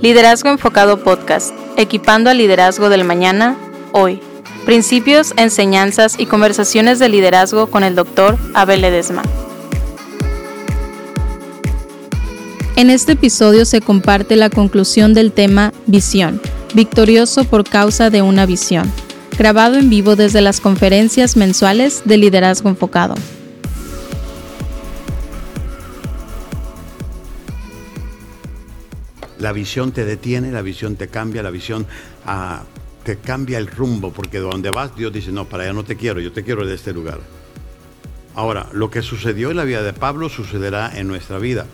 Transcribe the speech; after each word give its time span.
Liderazgo 0.00 0.48
Enfocado 0.48 1.02
Podcast, 1.02 1.52
equipando 1.76 2.30
al 2.30 2.38
liderazgo 2.38 2.88
del 2.88 3.04
mañana, 3.04 3.56
hoy. 3.92 4.20
Principios, 4.64 5.34
enseñanzas 5.36 6.14
y 6.18 6.26
conversaciones 6.26 6.98
de 6.98 7.08
liderazgo 7.08 7.66
con 7.66 7.82
el 7.82 7.96
doctor 7.96 8.38
Abel 8.54 8.80
Ledesma. 8.80 9.22
En 12.76 12.90
este 12.90 13.12
episodio 13.12 13.64
se 13.64 13.80
comparte 13.80 14.36
la 14.36 14.50
conclusión 14.50 15.14
del 15.14 15.32
tema 15.32 15.72
Visión, 15.86 16.40
victorioso 16.74 17.42
por 17.42 17.68
causa 17.68 18.08
de 18.08 18.22
una 18.22 18.46
visión, 18.46 18.90
grabado 19.38 19.76
en 19.76 19.88
vivo 19.88 20.16
desde 20.16 20.40
las 20.40 20.60
conferencias 20.60 21.36
mensuales 21.36 22.02
de 22.04 22.16
Liderazgo 22.16 22.68
Enfocado. 22.70 23.14
La 29.38 29.52
visión 29.52 29.92
te 29.92 30.04
detiene, 30.04 30.50
la 30.50 30.62
visión 30.62 30.96
te 30.96 31.06
cambia, 31.06 31.44
la 31.44 31.50
visión 31.50 31.86
ah, 32.26 32.64
te 33.04 33.18
cambia 33.18 33.58
el 33.58 33.68
rumbo, 33.68 34.12
porque 34.12 34.40
donde 34.40 34.70
vas 34.70 34.96
Dios 34.96 35.12
dice, 35.12 35.30
no, 35.30 35.44
para 35.44 35.62
allá 35.62 35.72
no 35.72 35.84
te 35.84 35.96
quiero, 35.96 36.20
yo 36.20 36.32
te 36.32 36.42
quiero 36.42 36.66
de 36.66 36.74
este 36.74 36.92
lugar. 36.92 37.20
Ahora, 38.34 38.66
lo 38.72 38.90
que 38.90 39.02
sucedió 39.02 39.52
en 39.52 39.56
la 39.56 39.64
vida 39.64 39.82
de 39.84 39.92
Pablo 39.92 40.28
sucederá 40.28 40.90
en 40.98 41.06
nuestra 41.06 41.38
vida. 41.38 41.66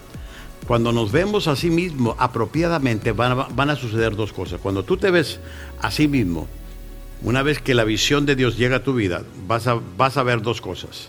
Cuando 0.67 0.93
nos 0.93 1.13
vemos 1.13 1.49
a 1.49 1.57
sí 1.57 1.71
mismo 1.71 2.15
apropiadamente 2.19 3.13
van 3.13 3.71
a, 3.71 3.77
suceder 3.77 4.17
dos 4.17 4.35
cosas. 4.35 4.61
Cuando 4.61 4.83
tú 4.83 4.99
te 4.99 5.11
ves 5.11 5.41
a 5.81 5.91
sí 5.91 6.09
mismo, 6.09 6.47
una 7.25 7.43
vez 7.43 7.59
que 7.61 7.75
la 7.75 7.85
visión 7.85 8.27
de 8.27 8.37
Dios 8.37 8.57
llega 8.57 8.77
a 8.77 8.85
tu 8.85 8.95
vida, 8.95 9.23
vas 9.47 9.67
a, 9.67 9.81
vas 9.97 10.17
a 10.17 10.23
ver 10.23 10.43
dos 10.43 10.61
cosas. 10.61 11.09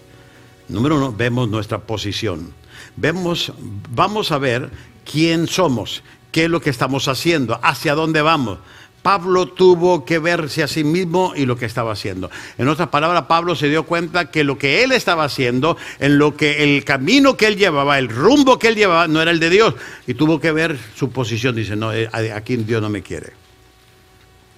Número 0.70 0.96
uno, 0.96 1.14
vemos 1.14 1.50
nuestra 1.50 1.80
posición. 1.80 2.54
Vemos, 2.96 3.52
vamos 3.94 4.32
a 4.32 4.38
ver 4.38 4.70
quién 5.10 5.48
somos, 5.48 6.04
qué 6.32 6.46
es 6.46 6.50
lo 6.50 6.62
que 6.62 6.70
estamos 6.70 7.08
haciendo, 7.10 7.60
hacia 7.62 7.96
dónde 7.96 8.22
vamos. 8.22 8.60
Pablo 9.02 9.46
tuvo 9.46 10.04
que 10.04 10.18
verse 10.18 10.64
a 10.64 10.68
sí 10.68 10.84
mismo 10.84 11.34
y 11.36 11.46
lo 11.46 11.58
que 11.58 11.66
estaba 11.66 11.92
haciendo. 11.92 12.32
En 12.58 12.70
otras 12.70 12.88
palabras, 12.88 13.26
Pablo 13.26 13.56
se 13.56 13.70
dio 13.70 13.84
cuenta 13.84 14.32
que 14.32 14.44
lo 14.44 14.58
que 14.58 14.84
él 14.84 14.94
estaba 14.94 15.26
haciendo, 15.26 15.78
en 16.00 16.18
lo 16.18 16.36
que 16.36 16.64
el 16.64 16.84
camino 16.86 17.38
que 17.38 17.46
él 17.46 17.58
llevaba, 17.58 18.00
el 18.00 18.10
rumbo 18.10 18.58
que 18.58 18.70
él 18.70 18.76
llevaba, 18.76 19.08
no 19.08 19.22
era 19.22 19.30
el 19.30 19.40
de 19.40 19.52
Dios. 19.52 19.76
Y 20.08 20.16
tuvo 20.16 20.40
que 20.40 20.52
ver 20.52 20.80
su 20.96 21.12
posición. 21.12 21.56
Dice, 21.56 21.76
no, 21.76 21.94
eh, 21.94 22.10
aquí 22.34 22.56
Dios 22.56 22.82
no 22.82 22.90
me 22.90 23.04
quiere. 23.04 23.45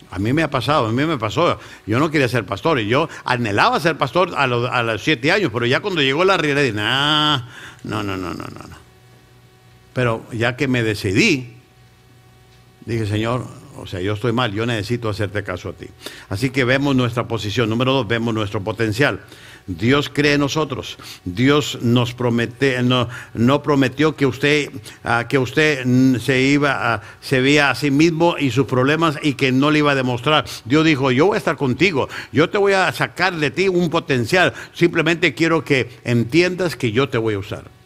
A 0.09 0.19
mí 0.19 0.33
me 0.33 0.43
ha 0.43 0.49
pasado, 0.49 0.87
a 0.87 0.91
mí 0.91 1.05
me 1.05 1.17
pasó. 1.17 1.59
Yo 1.85 1.99
no 1.99 2.09
quería 2.09 2.27
ser 2.27 2.45
pastor 2.45 2.79
y 2.79 2.87
yo 2.87 3.09
anhelaba 3.25 3.79
ser 3.79 3.97
pastor 3.97 4.33
a 4.35 4.47
los, 4.47 5.03
siete 5.03 5.31
años, 5.31 5.51
pero 5.53 5.65
ya 5.65 5.81
cuando 5.81 6.01
llegó 6.01 6.23
la 6.23 6.37
realidad, 6.37 6.61
dije, 6.61 6.73
no, 6.73 8.03
no, 8.03 8.17
no, 8.17 8.33
no, 8.33 8.33
no. 8.33 8.77
Pero 9.93 10.25
ya 10.31 10.55
que 10.55 10.67
me 10.67 10.83
decidí, 10.83 11.57
Dije, 12.87 13.05
Señor, 13.05 13.45
o 13.79 13.87
sea, 13.87 14.01
yo 14.01 14.13
estoy 14.13 14.31
mal, 14.31 14.51
yo 14.53 14.65
necesito 14.65 15.09
hacerte 15.09 15.43
caso 15.43 15.69
a 15.69 15.73
ti. 15.73 15.87
Así 16.29 16.49
que 16.49 16.63
vemos 16.63 16.95
nuestra 16.95 17.27
posición. 17.27 17.69
Número 17.69 17.93
dos, 17.93 18.07
vemos 18.07 18.33
nuestro 18.33 18.61
potencial. 18.63 19.21
Dios 19.67 20.09
cree 20.09 20.33
en 20.33 20.39
nosotros. 20.39 20.97
Dios 21.25 21.79
nos 21.81 22.13
promete, 22.13 22.81
no, 22.83 23.63
prometió 23.63 24.15
que 24.15 24.25
usted, 24.25 24.71
ah, 25.03 25.25
que 25.27 25.37
usted 25.37 25.85
se 26.19 26.41
iba, 26.41 27.01
se 27.19 27.41
veía 27.41 27.69
a 27.69 27.75
sí 27.75 27.91
mismo 27.91 28.37
y 28.39 28.51
sus 28.51 28.65
problemas 28.65 29.19
y 29.21 29.33
que 29.33 29.51
no 29.51 29.69
le 29.69 29.79
iba 29.79 29.91
a 29.91 29.95
demostrar. 29.95 30.45
Dios 30.65 30.85
dijo, 30.85 31.11
yo 31.11 31.27
voy 31.27 31.35
a 31.35 31.39
estar 31.39 31.57
contigo. 31.57 32.07
Yo 32.31 32.49
te 32.49 32.57
voy 32.57 32.73
a 32.73 32.91
sacar 32.93 33.35
de 33.35 33.51
ti 33.51 33.67
un 33.67 33.89
potencial. 33.89 34.53
Simplemente 34.73 35.33
quiero 35.33 35.63
que 35.63 35.89
entiendas 36.03 36.75
que 36.75 36.91
yo 36.91 37.09
te 37.09 37.17
voy 37.17 37.33
a 37.33 37.39
usar. 37.39 37.76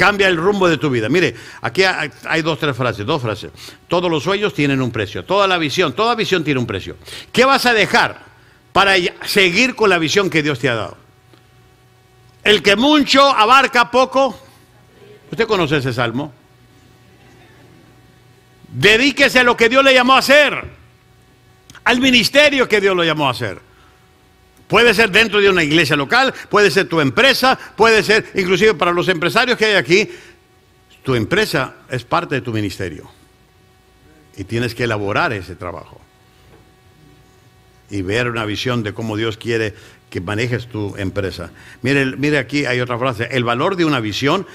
Cambia 0.00 0.28
el 0.28 0.38
rumbo 0.38 0.66
de 0.66 0.78
tu 0.78 0.88
vida. 0.88 1.10
Mire, 1.10 1.34
aquí 1.60 1.82
hay 1.84 2.40
dos, 2.40 2.58
tres 2.58 2.74
frases, 2.74 3.04
dos 3.04 3.20
frases. 3.20 3.50
Todos 3.86 4.10
los 4.10 4.22
sueños 4.22 4.54
tienen 4.54 4.80
un 4.80 4.90
precio. 4.90 5.26
Toda 5.26 5.46
la 5.46 5.58
visión, 5.58 5.92
toda 5.92 6.14
visión 6.14 6.42
tiene 6.42 6.58
un 6.58 6.66
precio. 6.66 6.96
¿Qué 7.30 7.44
vas 7.44 7.66
a 7.66 7.74
dejar 7.74 8.24
para 8.72 8.94
seguir 9.26 9.76
con 9.76 9.90
la 9.90 9.98
visión 9.98 10.30
que 10.30 10.42
Dios 10.42 10.58
te 10.58 10.70
ha 10.70 10.74
dado? 10.74 10.96
El 12.42 12.62
que 12.62 12.76
mucho 12.76 13.28
abarca 13.28 13.90
poco. 13.90 14.40
¿Usted 15.30 15.46
conoce 15.46 15.76
ese 15.76 15.92
salmo? 15.92 16.32
Dedíquese 18.68 19.40
a 19.40 19.44
lo 19.44 19.54
que 19.54 19.68
Dios 19.68 19.84
le 19.84 19.92
llamó 19.92 20.14
a 20.14 20.20
hacer. 20.20 20.64
Al 21.84 22.00
ministerio 22.00 22.66
que 22.66 22.80
Dios 22.80 22.96
lo 22.96 23.04
llamó 23.04 23.28
a 23.28 23.32
hacer. 23.32 23.60
Puede 24.70 24.94
ser 24.94 25.10
dentro 25.10 25.40
de 25.40 25.50
una 25.50 25.64
iglesia 25.64 25.96
local, 25.96 26.32
puede 26.48 26.70
ser 26.70 26.86
tu 26.86 27.00
empresa, 27.00 27.58
puede 27.76 28.04
ser 28.04 28.30
inclusive 28.36 28.74
para 28.74 28.92
los 28.92 29.08
empresarios 29.08 29.58
que 29.58 29.64
hay 29.64 29.74
aquí. 29.74 30.08
Tu 31.02 31.16
empresa 31.16 31.74
es 31.90 32.04
parte 32.04 32.36
de 32.36 32.40
tu 32.40 32.52
ministerio 32.52 33.10
y 34.36 34.44
tienes 34.44 34.76
que 34.76 34.84
elaborar 34.84 35.32
ese 35.32 35.56
trabajo 35.56 36.00
y 37.90 38.02
ver 38.02 38.30
una 38.30 38.44
visión 38.44 38.84
de 38.84 38.94
cómo 38.94 39.16
Dios 39.16 39.36
quiere 39.36 39.74
que 40.08 40.20
manejes 40.20 40.68
tu 40.68 40.94
empresa. 40.96 41.50
Mire, 41.82 42.06
mire 42.16 42.38
aquí 42.38 42.64
hay 42.64 42.80
otra 42.80 42.96
frase, 42.96 43.26
el 43.32 43.42
valor 43.42 43.74
de 43.74 43.84
una 43.84 43.98
visión 43.98 44.46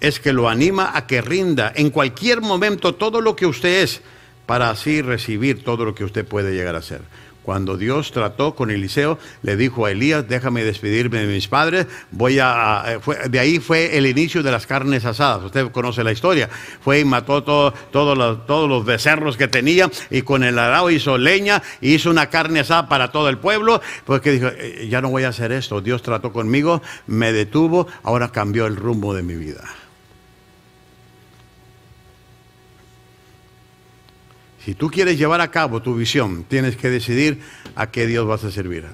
es 0.00 0.20
que 0.20 0.32
lo 0.32 0.48
anima 0.48 0.92
a 0.94 1.08
que 1.08 1.20
rinda 1.20 1.72
en 1.74 1.90
cualquier 1.90 2.42
momento 2.42 2.94
todo 2.94 3.20
lo 3.20 3.34
que 3.34 3.46
usted 3.46 3.82
es 3.82 4.02
para 4.46 4.70
así 4.70 5.02
recibir 5.02 5.64
todo 5.64 5.84
lo 5.84 5.96
que 5.96 6.04
usted 6.04 6.24
puede 6.24 6.54
llegar 6.54 6.76
a 6.76 6.82
ser. 6.82 7.00
Cuando 7.48 7.78
Dios 7.78 8.12
trató 8.12 8.54
con 8.54 8.70
Eliseo, 8.70 9.18
le 9.40 9.56
dijo 9.56 9.86
a 9.86 9.90
Elías, 9.90 10.28
déjame 10.28 10.64
despedirme 10.64 11.20
de 11.20 11.32
mis 11.32 11.48
padres, 11.48 11.86
voy 12.10 12.38
a... 12.42 13.00
de 13.26 13.38
ahí 13.40 13.58
fue 13.58 13.96
el 13.96 14.06
inicio 14.06 14.42
de 14.42 14.52
las 14.52 14.66
carnes 14.66 15.06
asadas. 15.06 15.44
Usted 15.44 15.70
conoce 15.70 16.04
la 16.04 16.12
historia. 16.12 16.50
Fue 16.82 17.00
y 17.00 17.06
mató 17.06 17.42
todos 17.42 18.68
los 18.68 18.84
becerros 18.84 19.38
que 19.38 19.48
tenía 19.48 19.90
y 20.10 20.20
con 20.20 20.44
el 20.44 20.58
arado 20.58 20.90
hizo 20.90 21.16
leña, 21.16 21.62
hizo 21.80 22.10
una 22.10 22.28
carne 22.28 22.60
asada 22.60 22.86
para 22.86 23.12
todo 23.12 23.30
el 23.30 23.38
pueblo, 23.38 23.80
porque 24.04 24.32
dijo, 24.32 24.48
eh, 24.48 24.86
ya 24.90 25.00
no 25.00 25.08
voy 25.08 25.24
a 25.24 25.28
hacer 25.28 25.50
esto. 25.50 25.80
Dios 25.80 26.02
trató 26.02 26.34
conmigo, 26.34 26.82
me 27.06 27.32
detuvo, 27.32 27.86
ahora 28.02 28.30
cambió 28.30 28.66
el 28.66 28.76
rumbo 28.76 29.14
de 29.14 29.22
mi 29.22 29.36
vida. 29.36 29.64
Si 34.68 34.74
tú 34.74 34.90
quieres 34.90 35.16
llevar 35.16 35.40
a 35.40 35.50
cabo 35.50 35.80
tu 35.80 35.94
visión, 35.94 36.44
tienes 36.44 36.76
que 36.76 36.90
decidir 36.90 37.40
a 37.74 37.90
qué 37.90 38.06
Dios 38.06 38.26
vas 38.26 38.44
a 38.44 38.50
servir. 38.50 38.84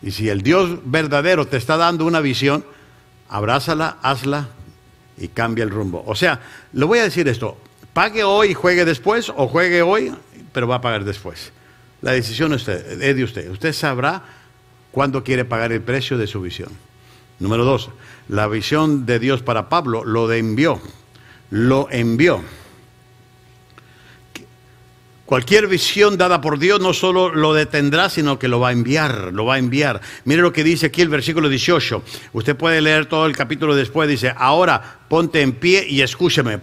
Y 0.00 0.12
si 0.12 0.30
el 0.30 0.40
Dios 0.40 0.78
verdadero 0.86 1.46
te 1.46 1.58
está 1.58 1.76
dando 1.76 2.06
una 2.06 2.20
visión, 2.20 2.64
abrázala, 3.28 3.98
hazla 4.00 4.48
y 5.18 5.28
cambia 5.28 5.64
el 5.64 5.70
rumbo. 5.70 6.02
O 6.06 6.14
sea, 6.14 6.40
le 6.72 6.86
voy 6.86 7.00
a 7.00 7.02
decir 7.02 7.28
esto, 7.28 7.58
pague 7.92 8.24
hoy 8.24 8.52
y 8.52 8.54
juegue 8.54 8.86
después, 8.86 9.28
o 9.28 9.48
juegue 9.48 9.82
hoy, 9.82 10.14
pero 10.54 10.66
va 10.66 10.76
a 10.76 10.80
pagar 10.80 11.04
después. 11.04 11.52
La 12.00 12.12
decisión 12.12 12.54
es 12.54 12.64
de 12.64 13.24
usted. 13.24 13.50
Usted 13.50 13.74
sabrá 13.74 14.22
cuándo 14.92 15.22
quiere 15.24 15.44
pagar 15.44 15.72
el 15.72 15.82
precio 15.82 16.16
de 16.16 16.26
su 16.26 16.40
visión. 16.40 16.70
Número 17.38 17.66
dos, 17.66 17.90
la 18.28 18.46
visión 18.46 19.04
de 19.04 19.18
Dios 19.18 19.42
para 19.42 19.68
Pablo 19.68 20.06
lo 20.06 20.32
envió. 20.32 20.80
Lo 21.50 21.88
envió. 21.90 22.42
Cualquier 25.32 25.66
visión 25.66 26.18
dada 26.18 26.42
por 26.42 26.58
Dios 26.58 26.78
no 26.78 26.92
solo 26.92 27.34
lo 27.34 27.54
detendrá, 27.54 28.10
sino 28.10 28.38
que 28.38 28.48
lo 28.48 28.60
va 28.60 28.68
a 28.68 28.72
enviar, 28.72 29.32
lo 29.32 29.46
va 29.46 29.54
a 29.54 29.58
enviar. 29.58 30.02
Mire 30.26 30.42
lo 30.42 30.52
que 30.52 30.62
dice 30.62 30.84
aquí 30.84 31.00
el 31.00 31.08
versículo 31.08 31.48
18. 31.48 32.02
Usted 32.34 32.54
puede 32.54 32.82
leer 32.82 33.06
todo 33.06 33.24
el 33.24 33.34
capítulo 33.34 33.74
después. 33.74 34.10
Dice, 34.10 34.34
ahora 34.36 35.00
ponte 35.08 35.40
en 35.40 35.52
pie 35.52 35.86
y 35.88 36.02
escúcheme. 36.02 36.60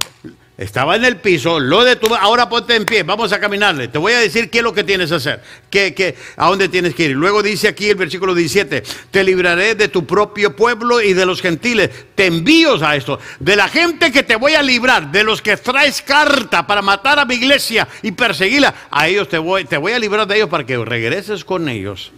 Estaba 0.60 0.98
en 0.98 1.06
el 1.06 1.16
piso, 1.16 1.58
lo 1.58 1.86
detuvo, 1.86 2.18
ahora 2.18 2.50
ponte 2.50 2.76
en 2.76 2.84
pie, 2.84 3.04
vamos 3.04 3.32
a 3.32 3.40
caminarle. 3.40 3.88
Te 3.88 3.98
voy 3.98 4.12
a 4.12 4.20
decir 4.20 4.50
qué 4.50 4.58
es 4.58 4.64
lo 4.66 4.74
que 4.74 4.84
tienes 4.84 5.10
que 5.10 5.16
hacer, 5.16 5.42
qué, 5.70 6.18
a 6.36 6.50
dónde 6.50 6.68
tienes 6.68 6.94
que 6.96 7.06
ir. 7.06 7.12
Luego 7.12 7.42
dice 7.42 7.70
aquí 7.70 7.90
el 7.90 7.96
versículo 7.96 8.36
17, 8.36 8.84
te 9.10 9.24
libraré 9.24 9.76
de 9.76 9.88
tu 9.88 10.06
propio 10.06 10.58
pueblo 10.58 11.02
y 11.02 11.14
de 11.14 11.26
los 11.26 11.42
gentiles. 11.42 11.90
Te 12.14 12.26
envío 12.26 12.76
a 12.86 12.98
esto, 12.98 13.22
de 13.40 13.56
la 13.56 13.70
gente 13.70 14.12
que 14.12 14.22
te 14.22 14.36
voy 14.36 14.52
a 14.52 14.62
librar, 14.62 15.14
de 15.14 15.24
los 15.24 15.42
que 15.42 15.56
traes 15.56 16.02
carta 16.02 16.68
para 16.68 16.82
matar 16.82 17.20
a 17.20 17.24
mi 17.24 17.36
iglesia 17.36 17.88
y 18.02 18.12
perseguirla. 18.12 18.76
A 18.92 19.08
ellos 19.08 19.30
te 19.30 19.38
voy, 19.38 19.64
te 19.64 19.78
voy 19.78 19.94
a 19.94 20.00
librar 20.00 20.28
de 20.28 20.36
ellos 20.36 20.50
para 20.50 20.66
que 20.66 20.78
regreses 20.84 21.46
con 21.46 21.70
ellos 21.70 22.12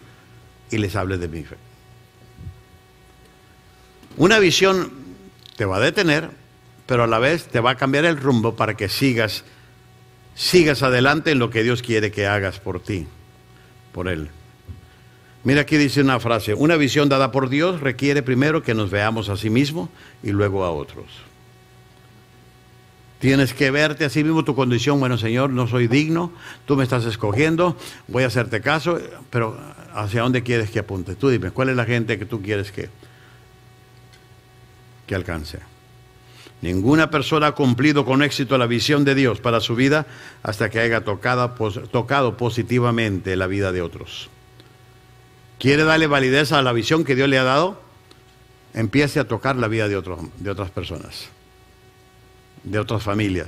y 0.72 0.80
les 0.80 0.96
hables 0.96 1.20
de 1.20 1.28
mi 1.28 1.44
fe. 1.44 1.58
Una 4.18 4.40
visión 4.40 4.92
te 5.58 5.66
va 5.66 5.78
a 5.78 5.80
detener, 5.80 6.41
pero 6.92 7.06
a 7.06 7.08
la 7.08 7.20
vez 7.20 7.46
te 7.46 7.62
va 7.62 7.72
a 7.72 7.76
cambiar 7.76 8.04
el 8.04 8.18
rumbo 8.18 8.58
para 8.58 8.76
que 8.76 8.90
sigas, 8.90 9.46
sigas 10.36 10.84
adelante 10.84 11.32
en 11.32 11.40
lo 11.40 11.50
que 11.50 11.64
Dios 11.64 11.82
quiere 11.82 12.12
que 12.12 12.28
hagas 12.28 12.60
por 12.60 12.84
ti, 12.84 13.08
por 13.94 14.10
Él. 14.10 14.28
Mira 15.46 15.62
aquí 15.62 15.78
dice 15.78 16.02
una 16.02 16.20
frase, 16.20 16.54
una 16.54 16.76
visión 16.76 17.08
dada 17.08 17.32
por 17.32 17.48
Dios 17.48 17.80
requiere 17.80 18.24
primero 18.24 18.62
que 18.62 18.74
nos 18.74 18.92
veamos 18.92 19.30
a 19.30 19.38
sí 19.38 19.50
mismo 19.50 19.90
y 20.22 20.32
luego 20.32 20.66
a 20.66 20.72
otros. 20.72 21.06
Tienes 23.20 23.54
que 23.54 23.72
verte 23.72 24.04
así 24.04 24.22
mismo 24.26 24.44
tu 24.44 24.54
condición, 24.54 25.00
bueno 25.00 25.18
Señor, 25.18 25.50
no 25.50 25.68
soy 25.68 25.88
digno, 25.88 26.34
tú 26.66 26.76
me 26.76 26.84
estás 26.84 27.06
escogiendo, 27.06 27.78
voy 28.10 28.24
a 28.24 28.28
hacerte 28.28 28.60
caso, 28.60 29.00
pero 29.30 29.58
¿hacia 29.94 30.24
dónde 30.24 30.44
quieres 30.44 30.70
que 30.70 30.80
apunte? 30.80 31.16
Tú 31.16 31.30
dime, 31.30 31.52
¿cuál 31.52 31.70
es 31.70 31.78
la 31.78 31.86
gente 31.86 32.20
que 32.20 32.26
tú 32.26 32.42
quieres 32.42 32.70
que, 32.70 32.90
que 35.08 35.16
alcance? 35.16 35.71
Ninguna 36.62 37.10
persona 37.10 37.48
ha 37.48 37.52
cumplido 37.54 38.06
con 38.06 38.22
éxito 38.22 38.58
la 38.58 38.68
visión 38.68 39.04
de 39.04 39.16
Dios 39.16 39.40
para 39.40 39.60
su 39.60 39.76
vida 39.76 40.06
hasta 40.44 40.70
que 40.70 40.80
haya 40.80 41.04
tocado, 41.04 42.38
positivamente 42.38 43.36
la 43.36 43.48
vida 43.48 43.72
de 43.72 43.82
otros. 43.82 44.30
¿Quiere 45.60 45.84
darle 45.84 46.08
validez 46.08 46.52
a 46.52 46.62
la 46.62 46.74
visión 46.74 47.04
que 47.04 47.16
Dios 47.16 47.30
le 47.30 47.40
ha 47.40 47.44
dado? 47.44 47.82
Empiece 48.74 49.20
a 49.20 49.28
tocar 49.28 49.56
la 49.56 49.68
vida 49.68 49.88
de 49.88 49.98
otras 49.98 50.72
personas 50.72 51.30
de 52.64 52.80
otras 52.80 53.04
familias, 53.04 53.48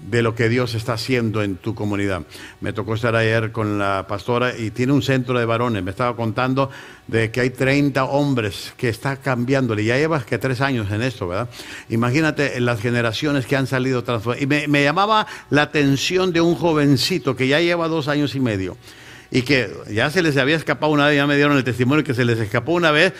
de 0.00 0.22
lo 0.22 0.34
que 0.34 0.48
Dios 0.48 0.74
está 0.74 0.94
haciendo 0.94 1.42
en 1.42 1.56
tu 1.56 1.74
comunidad. 1.74 2.22
Me 2.60 2.72
tocó 2.72 2.94
estar 2.94 3.14
ayer 3.16 3.52
con 3.52 3.78
la 3.78 4.06
pastora 4.08 4.56
y 4.56 4.70
tiene 4.70 4.92
un 4.92 5.02
centro 5.02 5.38
de 5.38 5.44
varones. 5.44 5.82
Me 5.82 5.90
estaba 5.90 6.16
contando 6.16 6.70
de 7.06 7.30
que 7.30 7.40
hay 7.40 7.50
30 7.50 8.04
hombres 8.04 8.74
que 8.76 8.88
está 8.88 9.16
cambiándole. 9.16 9.84
Ya 9.84 9.96
llevas 9.96 10.24
que 10.24 10.38
tres 10.38 10.60
años 10.60 10.90
en 10.90 11.02
esto, 11.02 11.28
¿verdad? 11.28 11.48
Imagínate 11.88 12.60
las 12.60 12.80
generaciones 12.80 13.46
que 13.46 13.56
han 13.56 13.66
salido 13.66 14.04
transformadas. 14.04 14.42
Y 14.42 14.46
me, 14.46 14.68
me 14.68 14.82
llamaba 14.82 15.26
la 15.50 15.62
atención 15.62 16.32
de 16.32 16.40
un 16.40 16.54
jovencito 16.54 17.36
que 17.36 17.48
ya 17.48 17.60
lleva 17.60 17.88
dos 17.88 18.08
años 18.08 18.34
y 18.34 18.40
medio 18.40 18.76
y 19.30 19.42
que 19.42 19.70
ya 19.90 20.10
se 20.10 20.22
les 20.22 20.36
había 20.36 20.56
escapado 20.56 20.90
una 20.92 21.06
vez, 21.06 21.16
ya 21.16 21.26
me 21.26 21.36
dieron 21.36 21.56
el 21.56 21.64
testimonio 21.64 22.02
que 22.02 22.14
se 22.14 22.24
les 22.24 22.38
escapó 22.38 22.72
una 22.72 22.90
vez, 22.90 23.12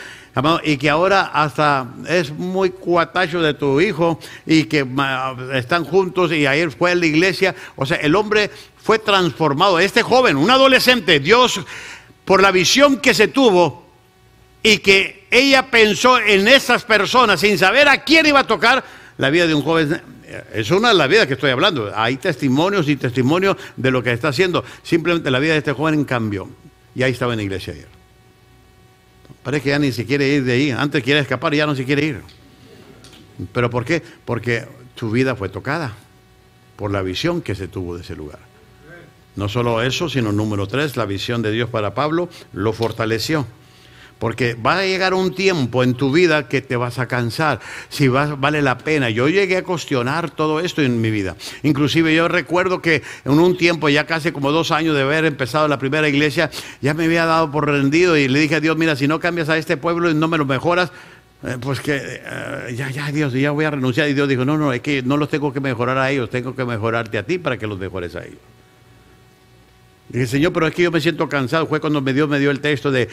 y 0.63 0.77
que 0.77 0.89
ahora 0.89 1.31
hasta 1.35 1.89
es 2.09 2.31
muy 2.31 2.71
cuatacho 2.71 3.43
de 3.43 3.55
tu 3.55 3.81
hijo 3.81 4.19
y 4.47 4.65
que 4.65 4.87
están 5.55 5.85
juntos 5.85 6.33
y 6.33 6.47
ayer 6.47 6.71
fue 6.71 6.93
a 6.93 6.95
la 6.95 7.07
iglesia. 7.07 7.55
O 7.77 7.85
sea, 7.85 7.97
el 7.97 8.15
hombre 8.15 8.51
fue 8.81 8.99
transformado. 9.01 9.81
Este 9.81 10.03
joven, 10.03 10.37
un 10.37 10.51
adolescente, 10.51 11.19
Dios, 11.19 11.61
por 12.25 12.41
la 12.41 12.53
visión 12.53 12.99
que 12.99 13.15
se 13.15 13.29
tuvo 13.29 13.85
y 14.63 14.79
que 14.79 15.27
ella 15.31 15.71
pensó 15.71 16.19
en 16.21 16.47
esas 16.47 16.85
personas 16.85 17.41
sin 17.41 17.59
saber 17.59 17.89
a 17.89 18.05
quién 18.05 18.27
iba 18.27 18.41
a 18.41 18.47
tocar, 18.47 18.85
la 19.19 19.31
vida 19.31 19.47
de 19.47 19.55
un 19.55 19.63
joven 19.63 20.01
es 20.53 20.71
una 20.71 20.89
de 20.89 20.95
las 20.95 21.09
vidas 21.09 21.27
que 21.27 21.35
estoy 21.35 21.51
hablando. 21.51 21.93
Hay 21.95 22.17
testimonios 22.17 22.89
y 22.89 22.97
testimonios 22.97 23.57
de 23.77 23.91
lo 23.91 24.03
que 24.03 24.13
está 24.13 24.29
haciendo. 24.29 24.65
Simplemente 24.83 25.31
la 25.31 25.39
vida 25.39 25.53
de 25.53 25.59
este 25.59 25.73
joven 25.73 25.95
en 25.95 26.05
cambio. 26.05 26.49
Y 26.95 27.03
ahí 27.03 27.13
estaba 27.13 27.33
en 27.33 27.39
la 27.39 27.43
iglesia 27.43 27.73
ayer. 27.73 27.89
Parece 29.43 29.65
que 29.65 29.71
ya 29.71 29.79
ni 29.79 29.93
se 29.93 30.07
quiere 30.07 30.29
ir 30.29 30.45
de 30.45 30.53
ahí. 30.53 30.71
Antes 30.71 31.03
quiere 31.03 31.21
escapar 31.21 31.53
y 31.55 31.59
ya 31.59 31.67
no 31.67 31.75
se 31.75 31.85
quiere 31.85 32.05
ir. 32.05 32.21
¿Pero 33.53 33.71
por 33.71 33.85
qué? 33.85 34.03
Porque 34.25 34.67
su 34.95 35.11
vida 35.11 35.35
fue 35.35 35.49
tocada 35.49 35.95
por 36.77 36.91
la 36.91 37.03
visión 37.03 37.41
que 37.41 37.55
se 37.55 37.67
tuvo 37.69 37.97
de 37.97 38.03
ese 38.03 38.15
lugar. 38.15 38.39
No 39.37 39.49
solo 39.49 39.83
eso, 39.83 40.09
sino 40.09 40.33
número 40.33 40.67
tres, 40.67 40.97
la 40.97 41.07
visión 41.07 41.43
de 41.43 41.53
Dios 41.53 41.71
para 41.71 41.95
Pablo 41.95 42.29
lo 42.53 42.73
fortaleció. 42.73 43.47
Porque 44.19 44.55
va 44.55 44.79
a 44.79 44.85
llegar 44.85 45.15
un 45.15 45.35
tiempo 45.35 45.85
en 45.85 45.95
tu 45.95 46.11
vida 46.11 46.49
que 46.49 46.61
te 46.61 46.77
vas 46.77 46.99
a 46.99 47.07
cansar, 47.07 47.61
si 47.89 48.09
vale 48.09 48.63
la 48.63 48.79
pena. 48.79 49.11
Yo 49.11 49.29
llegué 49.29 49.59
a 49.59 49.63
cuestionar 49.63 50.31
todo 50.31 50.59
esto 50.61 50.83
en 50.83 51.01
mi 51.01 51.11
vida. 51.11 51.37
Inclusive 51.63 52.15
yo 52.15 52.27
recuerdo 52.27 52.83
que 52.83 53.03
en 53.25 53.39
un 53.39 53.57
tiempo, 53.57 53.89
ya 53.89 54.07
casi 54.07 54.33
como 54.33 54.51
dos 54.51 54.73
años 54.73 54.97
de 54.97 55.03
haber 55.03 55.25
empezado 55.25 55.69
la 55.69 55.79
primera 55.79 56.09
iglesia, 56.09 56.51
ya 56.81 56.95
me 56.95 57.05
había 57.05 57.27
dado 57.27 57.51
por 57.53 57.67
rendido 57.67 58.17
y 58.17 58.27
le 58.27 58.41
dije 58.41 58.57
a 58.57 58.61
Dios, 58.61 58.77
mira, 58.77 58.97
si 58.97 59.07
no 59.07 59.21
cambias 59.21 59.49
a 59.49 59.57
este 59.57 59.77
pueblo 59.77 60.11
y 60.11 60.15
no 60.15 60.27
me 60.27 60.37
lo 60.37 60.45
mejoras, 60.45 60.91
eh, 61.45 61.57
pues 61.61 61.81
que 61.81 61.97
eh, 61.97 62.75
ya, 62.75 62.91
ya, 62.91 63.13
Dios, 63.13 63.33
ya 63.33 63.53
voy 63.53 63.65
a 63.65 63.71
renunciar. 63.71 64.09
Y 64.09 64.15
Dios 64.15 64.29
dijo, 64.29 64.45
no, 64.45 64.59
no, 64.59 64.73
es 64.73 64.81
que 64.81 65.03
no 65.03 65.17
los 65.17 65.29
tengo 65.29 65.53
que 65.53 65.61
mejorar 65.61 65.97
a 65.99 66.11
ellos, 66.11 66.29
tengo 66.31 66.57
que 66.57 66.65
mejorarte 66.65 67.19
a 67.19 67.23
ti 67.23 67.39
para 67.39 67.57
que 67.57 67.67
los 67.67 67.79
mejores 67.79 68.17
a 68.17 68.25
ellos. 68.25 68.41
dije, 70.09 70.27
Señor, 70.27 70.53
pero 70.53 70.67
es 70.67 70.75
que 70.75 70.83
yo 70.83 70.91
me 70.91 71.01
siento 71.01 71.29
cansado. 71.29 71.67
Fue 71.69 71.81
cuando 71.81 72.01
me 72.01 72.13
dio, 72.13 72.27
me 72.27 72.41
dio 72.41 72.51
el 72.51 72.61
texto 72.61 72.91
de 72.91 73.09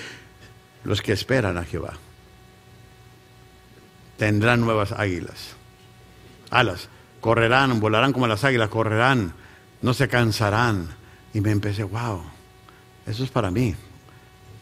los 0.86 1.02
que 1.02 1.12
esperan 1.12 1.58
a 1.58 1.66
Jehová 1.66 1.94
tendrán 4.18 4.62
nuevas 4.62 4.92
águilas, 4.92 5.56
alas, 6.50 6.90
correrán, 7.20 7.80
volarán 7.80 8.14
como 8.14 8.28
las 8.28 8.44
águilas, 8.44 8.70
correrán, 8.70 9.34
no 9.82 9.94
se 9.94 10.08
cansarán. 10.08 10.88
Y 11.34 11.42
me 11.42 11.52
empecé, 11.52 11.84
wow, 11.84 12.22
eso 13.06 13.24
es 13.24 13.30
para 13.30 13.52
mí. 13.52 13.76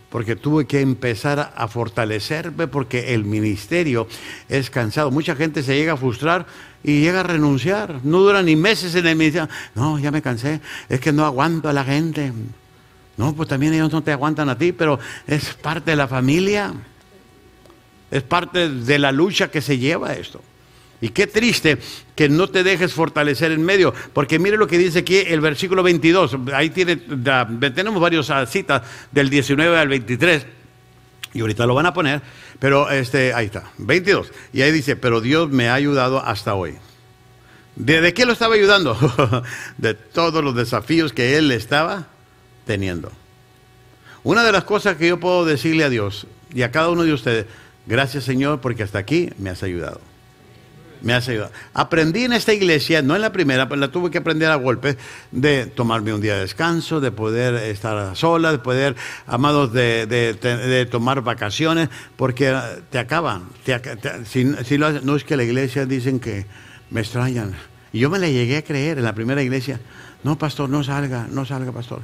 Porque 0.10 0.36
tuve 0.36 0.66
que 0.66 0.82
empezar 0.82 1.54
a 1.56 1.68
fortalecerme 1.68 2.68
porque 2.68 3.14
el 3.14 3.26
ministerio 3.26 4.08
es 4.48 4.70
cansado. 4.70 5.10
Mucha 5.10 5.36
gente 5.36 5.64
se 5.64 5.76
llega 5.76 5.94
a 5.94 5.98
frustrar 5.98 6.46
y 6.84 7.02
llega 7.02 7.22
a 7.22 7.24
renunciar. 7.24 8.00
No 8.04 8.20
dura 8.20 8.44
ni 8.44 8.56
meses 8.56 8.94
en 8.94 9.08
el 9.08 9.16
ministerio. 9.16 9.50
No, 9.74 9.98
ya 9.98 10.12
me 10.12 10.22
cansé. 10.22 10.62
Es 10.88 11.00
que 11.00 11.12
no 11.12 11.26
aguanto 11.26 11.68
a 11.68 11.74
la 11.74 11.84
gente. 11.84 12.32
No, 13.18 13.34
pues 13.36 13.48
también 13.48 13.74
ellos 13.74 13.92
no 13.92 14.02
te 14.02 14.12
aguantan 14.12 14.50
a 14.50 14.58
ti, 14.58 14.72
pero 14.72 15.00
es 15.28 15.54
parte 15.54 15.92
de 15.92 15.98
la 15.98 16.08
familia. 16.08 16.74
Es 18.10 18.24
parte 18.24 18.70
de 18.70 19.00
la 19.00 19.12
lucha 19.12 19.50
que 19.50 19.62
se 19.62 19.78
lleva 19.78 20.14
esto. 20.14 20.42
Y 21.02 21.10
qué 21.10 21.28
triste 21.28 21.80
que 22.16 22.30
no 22.30 22.48
te 22.48 22.64
dejes 22.64 22.94
fortalecer 22.94 23.52
en 23.52 23.62
medio, 23.62 23.94
porque 24.14 24.40
mire 24.40 24.56
lo 24.56 24.68
que 24.68 24.78
dice 24.78 25.00
aquí 25.00 25.18
el 25.18 25.42
versículo 25.42 25.84
22. 25.84 26.38
Ahí 26.54 26.70
tiene, 26.70 26.96
tenemos 26.96 28.02
varias 28.02 28.32
citas 28.50 28.84
del 29.12 29.30
19 29.30 29.78
al 29.78 29.90
23. 29.90 30.46
Y 31.34 31.42
ahorita 31.42 31.66
lo 31.66 31.74
van 31.74 31.88
a 31.88 31.94
poner, 31.94 32.22
pero 32.60 32.90
este, 32.90 33.34
ahí 33.34 33.48
está, 33.48 33.64
22. 33.80 34.32
Y 34.54 34.62
ahí 34.62 34.72
dice, 34.72 34.96
pero 34.96 35.20
Dios 35.20 35.50
me 35.50 35.68
ha 35.68 35.74
ayudado 35.74 36.24
hasta 36.24 36.54
hoy. 36.54 36.76
¿De, 37.76 38.14
qué 38.14 38.26
lo 38.26 38.32
estaba 38.32 38.56
ayudando? 38.56 38.96
de 39.78 39.96
todos 39.96 40.44
los 40.44 40.56
desafíos 40.56 41.12
que 41.12 41.38
él 41.38 41.52
estaba 41.52 42.08
teniendo. 42.66 43.12
Una 44.24 44.44
de 44.44 44.52
las 44.52 44.64
cosas 44.64 44.96
que 44.96 45.08
yo 45.08 45.20
puedo 45.20 45.46
decirle 45.46 45.84
a 45.84 45.90
Dios 45.90 46.28
y 46.54 46.62
a 46.62 46.72
cada 46.72 46.90
uno 46.90 47.04
de 47.04 47.14
ustedes, 47.14 47.46
gracias 47.86 48.24
Señor 48.24 48.62
porque 48.62 48.84
hasta 48.84 49.00
aquí 49.00 49.30
me 49.38 49.50
has 49.50 49.64
ayudado. 49.64 50.00
Me 51.02 51.14
has 51.14 51.28
ayudado. 51.28 51.52
Aprendí 51.74 52.24
en 52.24 52.32
esta 52.32 52.54
iglesia, 52.54 53.02
no 53.02 53.14
en 53.14 53.22
la 53.22 53.34
primera, 53.34 53.68
pero 53.68 53.82
la 53.82 53.90
tuve 53.90 54.10
que 54.10 54.20
aprender 54.20 54.50
a 54.50 54.56
golpe, 54.56 54.98
de 55.32 55.66
tomarme 55.66 56.14
un 56.14 56.22
día 56.22 56.36
de 56.36 56.42
descanso, 56.42 57.02
de 57.02 57.12
poder 57.12 57.56
estar 57.56 58.16
sola, 58.16 58.54
de 58.54 58.60
poder, 58.60 58.96
amados, 59.28 59.74
de, 59.74 60.88
tomar 60.90 61.22
vacaciones, 61.22 61.90
porque 62.16 62.58
te 62.90 63.00
acaban. 63.00 63.50
si, 64.24 64.46
no 64.46 65.16
es 65.18 65.24
que 65.26 65.36
la 65.36 65.44
iglesia 65.44 65.86
dicen 65.86 66.22
que 66.22 66.46
me 66.90 67.02
extrañan. 67.02 67.54
Y 67.92 68.00
yo 68.00 68.10
me 68.10 68.18
la 68.18 68.30
llegué 68.30 68.56
a 68.56 68.62
creer 68.62 68.98
en 68.98 69.04
la 69.04 69.14
primera 69.14 69.44
iglesia. 69.44 69.82
No, 70.24 70.38
pastor, 70.38 70.70
no 70.70 70.86
salga, 70.86 71.28
no 71.30 71.44
salga, 71.44 71.74
pastor. 71.74 72.02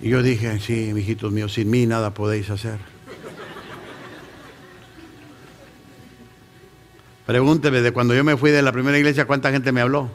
Y 0.00 0.10
yo 0.10 0.22
dije, 0.22 0.60
sí, 0.60 0.92
hijitos 0.96 1.32
míos, 1.32 1.54
sin 1.54 1.70
mí 1.70 1.86
nada 1.86 2.12
podéis 2.12 2.50
hacer. 2.50 2.78
Pregúnteme, 7.26 7.80
de 7.80 7.92
cuando 7.92 8.14
yo 8.14 8.22
me 8.22 8.36
fui 8.36 8.50
de 8.50 8.62
la 8.62 8.72
primera 8.72 8.96
iglesia, 8.96 9.26
¿cuánta 9.26 9.50
gente 9.50 9.72
me 9.72 9.80
habló? 9.80 10.10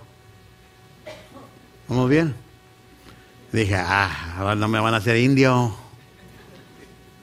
¿Vamos 1.90 2.10
bien? 2.10 2.34
Dije, 3.52 3.76
ah, 3.76 4.36
ahora 4.38 4.56
no 4.56 4.70
me 4.70 4.80
van 4.80 4.94
a 4.94 4.98
hacer 4.98 5.18
indio. 5.18 5.76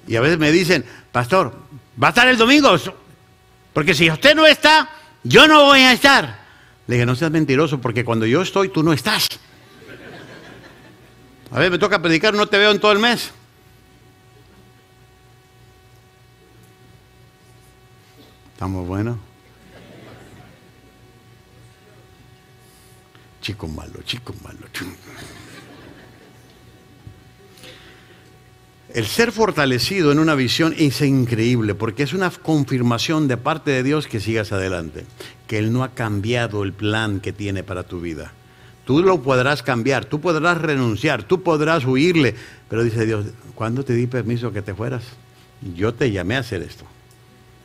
Y 0.07 0.17
a 0.17 0.21
veces 0.21 0.39
me 0.39 0.53
dicen, 0.53 0.85
pastor, 1.11 1.57
va 2.03 2.09
a 2.09 2.11
estar 2.11 2.29
el 2.29 2.37
domingo, 2.37 2.77
porque 3.73 3.95
si 3.95 4.11
usted 4.11 4.35
no 4.35 4.47
está, 4.47 4.91
yo 5.23 5.49
no 5.49 5.65
voy 5.65 5.81
a 5.81 5.93
estar. 5.93 6.39
Le 6.87 6.97
dije, 6.97 7.07
no 7.07 7.15
seas 7.15 7.31
mentiroso, 7.31 7.81
porque 7.81 8.05
cuando 8.05 8.27
yo 8.27 8.43
estoy, 8.43 8.69
tú 8.69 8.83
no 8.83 8.93
estás. 8.93 9.27
A 11.51 11.61
ver, 11.61 11.71
me 11.71 11.79
toca 11.79 12.01
predicar, 12.01 12.35
no 12.35 12.47
te 12.47 12.59
veo 12.59 12.71
en 12.71 12.79
todo 12.79 12.93
el 12.93 12.99
mes. 12.99 13.31
Estamos 18.53 18.87
buenos. 18.87 19.17
Chico 23.41 23.67
malo, 23.69 24.03
chico 24.05 24.35
malo. 24.43 24.59
El 28.93 29.07
ser 29.07 29.33
fortalecido 29.33 30.13
en 30.13 30.19
una 30.19 30.35
visión 30.35 30.75
es 30.77 31.01
increíble 31.03 31.75
porque 31.75 32.03
es 32.03 32.13
una 32.13 32.31
confirmación 32.31 33.29
de 33.29 33.37
parte 33.37 33.71
de 33.71 33.83
Dios 33.83 34.07
que 34.07 34.19
sigas 34.19 34.51
adelante, 34.51 35.07
que 35.47 35.59
Él 35.59 35.73
no 35.73 35.85
ha 35.85 35.95
cambiado 35.95 36.63
el 36.63 36.73
plan 36.73 37.21
que 37.21 37.33
tiene 37.33 37.63
para 37.63 37.85
tu 37.85 38.01
vida. 38.01 38.33
Tú 38.89 39.03
lo 39.03 39.21
podrás 39.21 39.63
cambiar, 39.63 40.07
tú 40.07 40.19
podrás 40.19 40.57
renunciar, 40.57 41.23
tú 41.23 41.43
podrás 41.43 41.85
huirle. 41.85 42.35
Pero 42.71 42.83
dice 42.83 43.05
Dios, 43.05 43.27
¿cuándo 43.55 43.85
te 43.85 43.93
di 43.93 44.07
permiso 44.07 44.51
que 44.51 44.63
te 44.63 44.73
fueras? 44.73 45.03
Yo 45.77 45.93
te 45.93 46.11
llamé 46.11 46.37
a 46.37 46.39
hacer 46.39 46.63
esto. 46.63 46.87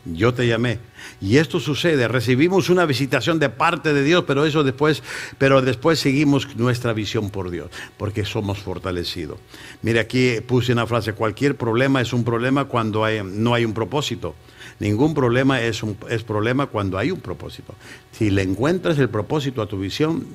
Yo 0.03 0.33
te 0.33 0.45
llamé. 0.45 0.79
Y 1.21 1.37
esto 1.37 1.61
sucede, 1.61 2.09
recibimos 2.09 2.69
una 2.69 2.85
visitación 2.85 3.39
de 3.39 3.47
parte 3.47 3.93
de 3.93 4.03
Dios, 4.03 4.25
pero 4.27 4.45
eso 4.45 4.65
después, 4.65 5.01
pero 5.37 5.61
después 5.61 5.97
seguimos 5.97 6.57
nuestra 6.57 6.91
visión 6.91 7.29
por 7.29 7.51
Dios, 7.51 7.69
porque 7.95 8.25
somos 8.25 8.59
fortalecidos. 8.59 9.39
Mire, 9.81 10.01
aquí 10.01 10.41
puse 10.45 10.73
una 10.73 10.87
frase, 10.87 11.13
cualquier 11.13 11.55
problema 11.55 12.01
es 12.01 12.11
un 12.11 12.25
problema 12.25 12.65
cuando 12.65 13.05
no 13.23 13.53
hay 13.53 13.63
un 13.63 13.73
propósito. 13.73 14.35
Ningún 14.81 15.13
problema 15.13 15.61
es, 15.61 15.83
un, 15.83 15.95
es 16.09 16.23
problema 16.23 16.65
cuando 16.65 16.97
hay 16.97 17.11
un 17.11 17.21
propósito. 17.21 17.75
Si 18.11 18.29
le 18.29 18.41
encuentras 18.41 18.99
el 18.99 19.07
propósito 19.07 19.61
a 19.61 19.67
tu 19.67 19.79
visión, 19.79 20.25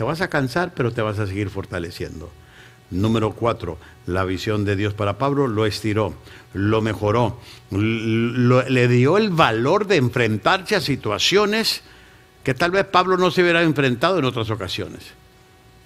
te 0.00 0.04
vas 0.04 0.22
a 0.22 0.28
cansar, 0.28 0.72
pero 0.74 0.92
te 0.94 1.02
vas 1.02 1.18
a 1.18 1.26
seguir 1.26 1.50
fortaleciendo. 1.50 2.30
Número 2.90 3.32
cuatro, 3.32 3.76
la 4.06 4.24
visión 4.24 4.64
de 4.64 4.74
Dios 4.74 4.94
para 4.94 5.18
Pablo 5.18 5.46
lo 5.46 5.66
estiró, 5.66 6.14
lo 6.54 6.80
mejoró, 6.80 7.38
le 7.70 8.88
dio 8.88 9.18
el 9.18 9.28
valor 9.28 9.86
de 9.86 9.96
enfrentarse 9.96 10.74
a 10.74 10.80
situaciones 10.80 11.82
que 12.42 12.54
tal 12.54 12.70
vez 12.70 12.86
Pablo 12.86 13.18
no 13.18 13.30
se 13.30 13.42
hubiera 13.42 13.62
enfrentado 13.62 14.18
en 14.18 14.24
otras 14.24 14.48
ocasiones. 14.48 15.02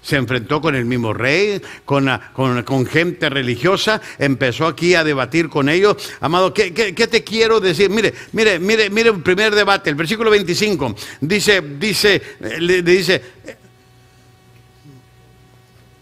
Se 0.00 0.14
enfrentó 0.14 0.60
con 0.60 0.76
el 0.76 0.84
mismo 0.84 1.12
rey, 1.12 1.60
con, 1.84 2.08
con, 2.34 2.86
gente 2.86 3.28
religiosa, 3.28 4.00
empezó 4.20 4.68
aquí 4.68 4.94
a 4.94 5.02
debatir 5.02 5.48
con 5.48 5.68
ellos. 5.68 5.96
Amado, 6.20 6.54
¿qué, 6.54 6.70
te 6.70 7.24
quiero 7.24 7.58
decir? 7.58 7.90
Mire, 7.90 8.14
mire, 8.30 8.60
mire, 8.60 8.90
mire 8.90 9.08
el 9.10 9.22
primer 9.22 9.56
debate, 9.56 9.90
el 9.90 9.96
versículo 9.96 10.30
25. 10.30 10.94
Dice, 11.20 11.60
dice, 11.80 12.22
le 12.60 12.82
dice, 12.82 13.22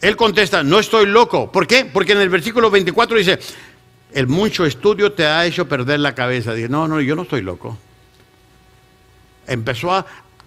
él 0.02 0.16
contesta, 0.16 0.64
no 0.64 0.80
estoy 0.80 1.06
loco. 1.06 1.50
¿Por 1.50 1.68
qué? 1.68 1.84
Porque 1.84 2.12
en 2.12 2.20
el 2.20 2.28
versículo 2.28 2.70
24 2.72 3.16
dice, 3.16 3.38
el 4.12 4.26
mucho 4.26 4.66
estudio 4.66 5.12
te 5.12 5.24
ha 5.24 5.46
hecho 5.46 5.68
perder 5.68 6.00
la 6.00 6.12
cabeza. 6.12 6.52
Dice, 6.52 6.68
no, 6.68 6.88
no, 6.88 7.00
yo 7.00 7.14
no 7.14 7.22
estoy 7.22 7.40
loco. 7.40 7.78
Empezó 9.46 9.92
a 9.92 10.04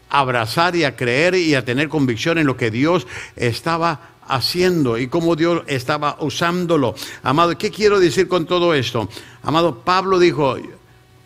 abrazar 0.10 0.76
y 0.76 0.84
a 0.84 0.98
creer 0.98 1.36
y 1.36 1.56
a 1.56 1.64
tener 1.64 1.88
convicción 1.88 2.38
en 2.38 2.48
lo 2.48 2.58
que 2.58 2.70
Dios 2.70 3.08
estaba 3.38 4.10
haciendo 4.28 4.98
y 4.98 5.08
cómo 5.08 5.38
Dios 5.38 5.64
estaba 5.68 6.18
usándolo. 6.20 6.94
Amado, 7.24 7.58
¿qué 7.58 7.72
quiero 7.72 8.02
decir 8.02 8.28
con 8.28 8.46
todo 8.46 8.74
esto? 8.74 9.08
Amado, 9.42 9.84
Pablo 9.86 10.20
dijo, 10.20 10.58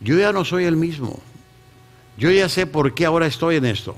yo 0.01 0.19
ya 0.19 0.31
no 0.31 0.45
soy 0.45 0.65
el 0.65 0.75
mismo. 0.75 1.19
Yo 2.15 2.29
ya 2.29 2.47
sé 2.47 2.67
por 2.67 2.93
qué 2.93 3.07
ahora 3.07 3.25
estoy 3.25 3.55
en 3.55 3.65
esto 3.65 3.95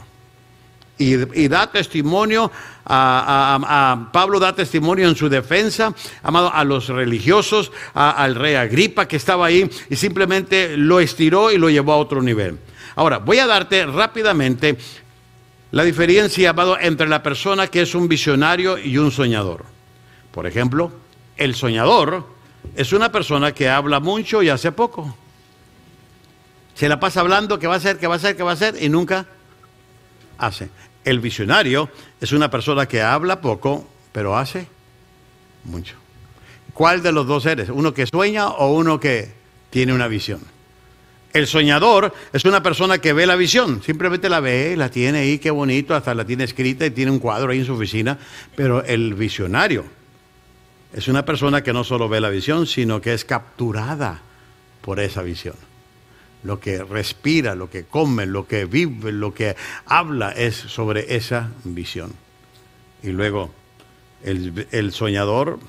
y, 1.02 1.48
da 1.48 1.72
testimonio, 1.72 2.52
a, 2.86 4.10
Pablo 4.14 4.40
da 4.40 4.54
testimonio 4.54 5.08
en 5.08 5.16
su 5.16 5.30
defensa, 5.30 5.94
amado, 6.24 6.52
a 6.54 6.64
los 6.64 6.88
religiosos, 6.88 7.72
al 7.94 8.36
rey 8.36 8.56
Agripa 8.56 9.08
que 9.08 9.18
estaba 9.18 9.48
ahí, 9.48 9.70
y 9.90 9.96
simplemente 9.96 10.78
lo 10.78 11.00
estiró 11.00 11.52
y 11.52 11.58
lo 11.58 11.70
llevó 11.70 11.94
a 11.94 11.98
otro 11.98 12.22
nivel. 12.22 12.60
Ahora, 12.96 13.18
voy 13.18 13.40
a 13.40 13.48
darte 13.48 13.86
rápidamente 13.86 14.78
la 15.72 15.84
diferencia, 15.84 16.50
amado, 16.50 16.78
entre 16.80 17.08
la 17.08 17.24
persona 17.24 17.68
que 17.68 17.82
es 17.82 17.96
un 17.96 18.08
visionario 18.08 18.78
y 18.78 18.98
un 18.98 19.12
soñador. 19.12 19.66
Por 20.32 20.46
ejemplo, 20.46 20.92
el 21.38 21.56
soñador 21.56 22.26
es 22.76 22.94
una 22.94 23.12
persona 23.12 23.54
que 23.54 23.70
habla 23.70 24.00
mucho 24.00 24.44
y 24.44 24.50
hace 24.50 24.72
poco. 24.72 25.16
Se 26.76 26.88
la 26.90 27.00
pasa 27.00 27.22
hablando 27.22 27.60
que 27.60 27.68
va 27.68 27.76
a 27.76 27.80
ser, 27.80 27.98
que 27.98 28.08
va 28.08 28.16
a 28.16 28.20
ser, 28.20 28.36
que 28.36 28.44
va 28.44 28.52
a 28.52 28.56
ser 28.56 28.82
y 28.82 28.90
nunca 28.90 29.26
hace. 30.38 30.70
El 31.04 31.20
visionario 31.20 31.90
es 32.20 32.32
una 32.32 32.50
persona 32.52 32.88
que 32.88 33.02
habla 33.02 33.42
poco, 33.42 33.88
pero 34.12 34.38
hace 34.38 34.68
mucho. 35.64 35.96
¿Cuál 36.74 37.02
de 37.02 37.12
los 37.12 37.28
dos 37.28 37.46
eres? 37.46 37.70
¿Uno 37.70 37.94
que 37.94 38.06
sueña 38.06 38.50
o 38.50 38.74
uno 38.74 39.00
que 39.00 39.32
tiene 39.70 39.94
una 39.94 40.08
visión? 40.08 40.42
El 41.34 41.48
soñador 41.48 42.14
es 42.34 42.46
una 42.46 42.62
persona 42.62 42.98
que 43.00 43.14
ve 43.14 43.26
la 43.26 43.36
visión, 43.36 43.82
simplemente 43.82 44.30
la 44.30 44.42
ve, 44.42 44.76
la 44.76 44.90
tiene 44.90 45.20
ahí, 45.20 45.40
qué 45.40 45.50
bonito, 45.50 45.96
hasta 45.96 46.14
la 46.14 46.26
tiene 46.26 46.44
escrita 46.44 46.86
y 46.86 46.92
tiene 46.92 47.12
un 47.12 47.20
cuadro 47.20 47.52
ahí 47.52 47.60
en 47.60 47.66
su 47.66 47.74
oficina, 47.74 48.18
pero 48.56 48.84
el 48.84 49.14
visionario 49.14 49.86
es 50.94 51.08
una 51.08 51.24
persona 51.24 51.64
que 51.64 51.72
no 51.72 51.86
solo 51.86 52.10
ve 52.10 52.20
la 52.20 52.30
visión, 52.30 52.68
sino 52.68 53.00
que 53.00 53.14
es 53.14 53.24
capturada 53.24 54.20
por 54.82 55.00
esa 55.00 55.22
visión 55.22 55.71
lo 56.44 56.60
que 56.60 56.84
respira, 56.84 57.56
lo 57.56 57.70
que 57.70 57.84
come, 57.84 58.26
lo 58.26 58.48
que 58.48 58.66
vive, 58.66 59.12
lo 59.12 59.34
que 59.34 59.56
habla 59.86 60.32
es 60.32 60.56
sobre 60.56 61.16
esa 61.16 61.52
visión. 61.64 62.14
Y 63.04 63.10
luego 63.10 63.52
el, 64.24 64.92
soñador 64.92 65.60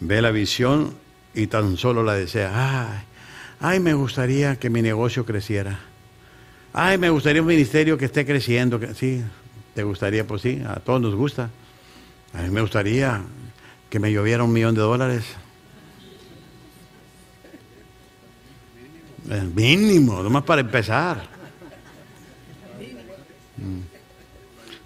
ve 0.00 0.22
la 0.22 0.30
visión 0.30 0.94
y 1.34 1.46
tan 1.46 1.76
solo 1.76 2.02
la 2.02 2.14
desea. 2.14 2.52
Ay, 2.54 3.00
ay, 3.60 3.80
me 3.80 3.94
gustaría 3.94 4.56
que 4.56 4.70
mi 4.70 4.82
negocio 4.82 5.24
creciera. 5.24 5.80
Ay, 6.72 6.98
me 6.98 7.10
gustaría 7.10 7.42
un 7.42 7.48
ministerio 7.48 7.96
que 7.98 8.06
esté 8.06 8.24
creciendo. 8.24 8.80
Sí, 8.94 9.22
te 9.74 9.82
gustaría, 9.82 10.26
pues 10.26 10.42
sí, 10.42 10.62
a 10.66 10.76
todos 10.76 11.00
nos 11.00 11.14
gusta. 11.14 11.50
A 12.34 12.42
mí 12.42 12.50
me 12.50 12.60
gustaría 12.60 13.22
que 13.88 13.98
me 13.98 14.12
lloviera 14.12 14.44
un 14.44 14.52
millón 14.52 14.74
de 14.74 14.82
dólares. 14.82 15.24
Mínimo, 19.54 20.22
nomás 20.22 20.44
para 20.44 20.60
empezar. 20.60 21.22
Mm. 23.56 23.80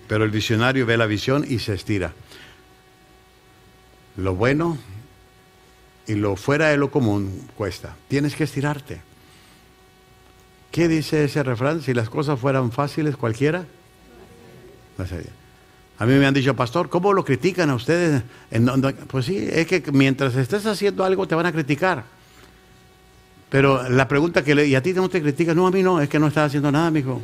Pero 0.08 0.24
el 0.24 0.30
visionario 0.30 0.84
ve 0.86 0.96
la 0.96 1.06
visión 1.06 1.44
y 1.48 1.58
se 1.58 1.74
estira. 1.74 2.12
Lo 4.16 4.34
bueno 4.34 4.78
y 6.06 6.14
lo 6.14 6.36
fuera 6.36 6.68
de 6.68 6.76
lo 6.76 6.90
común 6.90 7.48
cuesta. 7.56 7.96
Tienes 8.08 8.34
que 8.34 8.44
estirarte. 8.44 9.00
¿Qué 10.70 10.88
dice 10.88 11.24
ese 11.24 11.42
refrán? 11.42 11.82
Si 11.82 11.94
las 11.94 12.08
cosas 12.08 12.40
fueran 12.40 12.72
fáciles, 12.72 13.16
cualquiera. 13.16 13.64
A 15.98 16.06
mí 16.06 16.14
me 16.14 16.26
han 16.26 16.34
dicho, 16.34 16.56
pastor, 16.56 16.88
¿cómo 16.88 17.12
lo 17.12 17.24
critican 17.24 17.70
a 17.70 17.74
ustedes? 17.74 18.22
Pues 19.08 19.26
sí, 19.26 19.48
es 19.50 19.66
que 19.66 19.82
mientras 19.92 20.34
estés 20.34 20.66
haciendo 20.66 21.04
algo 21.04 21.28
te 21.28 21.34
van 21.34 21.46
a 21.46 21.52
criticar. 21.52 22.04
Pero 23.52 23.86
la 23.90 24.08
pregunta 24.08 24.42
que 24.42 24.54
le, 24.54 24.66
¿y 24.66 24.74
a 24.74 24.82
ti 24.82 24.94
no 24.94 25.10
te 25.10 25.20
critica? 25.20 25.54
No, 25.54 25.66
a 25.66 25.70
mí 25.70 25.82
no, 25.82 26.00
es 26.00 26.08
que 26.08 26.18
no 26.18 26.26
estás 26.26 26.46
haciendo 26.46 26.72
nada, 26.72 26.90
mijo. 26.90 27.20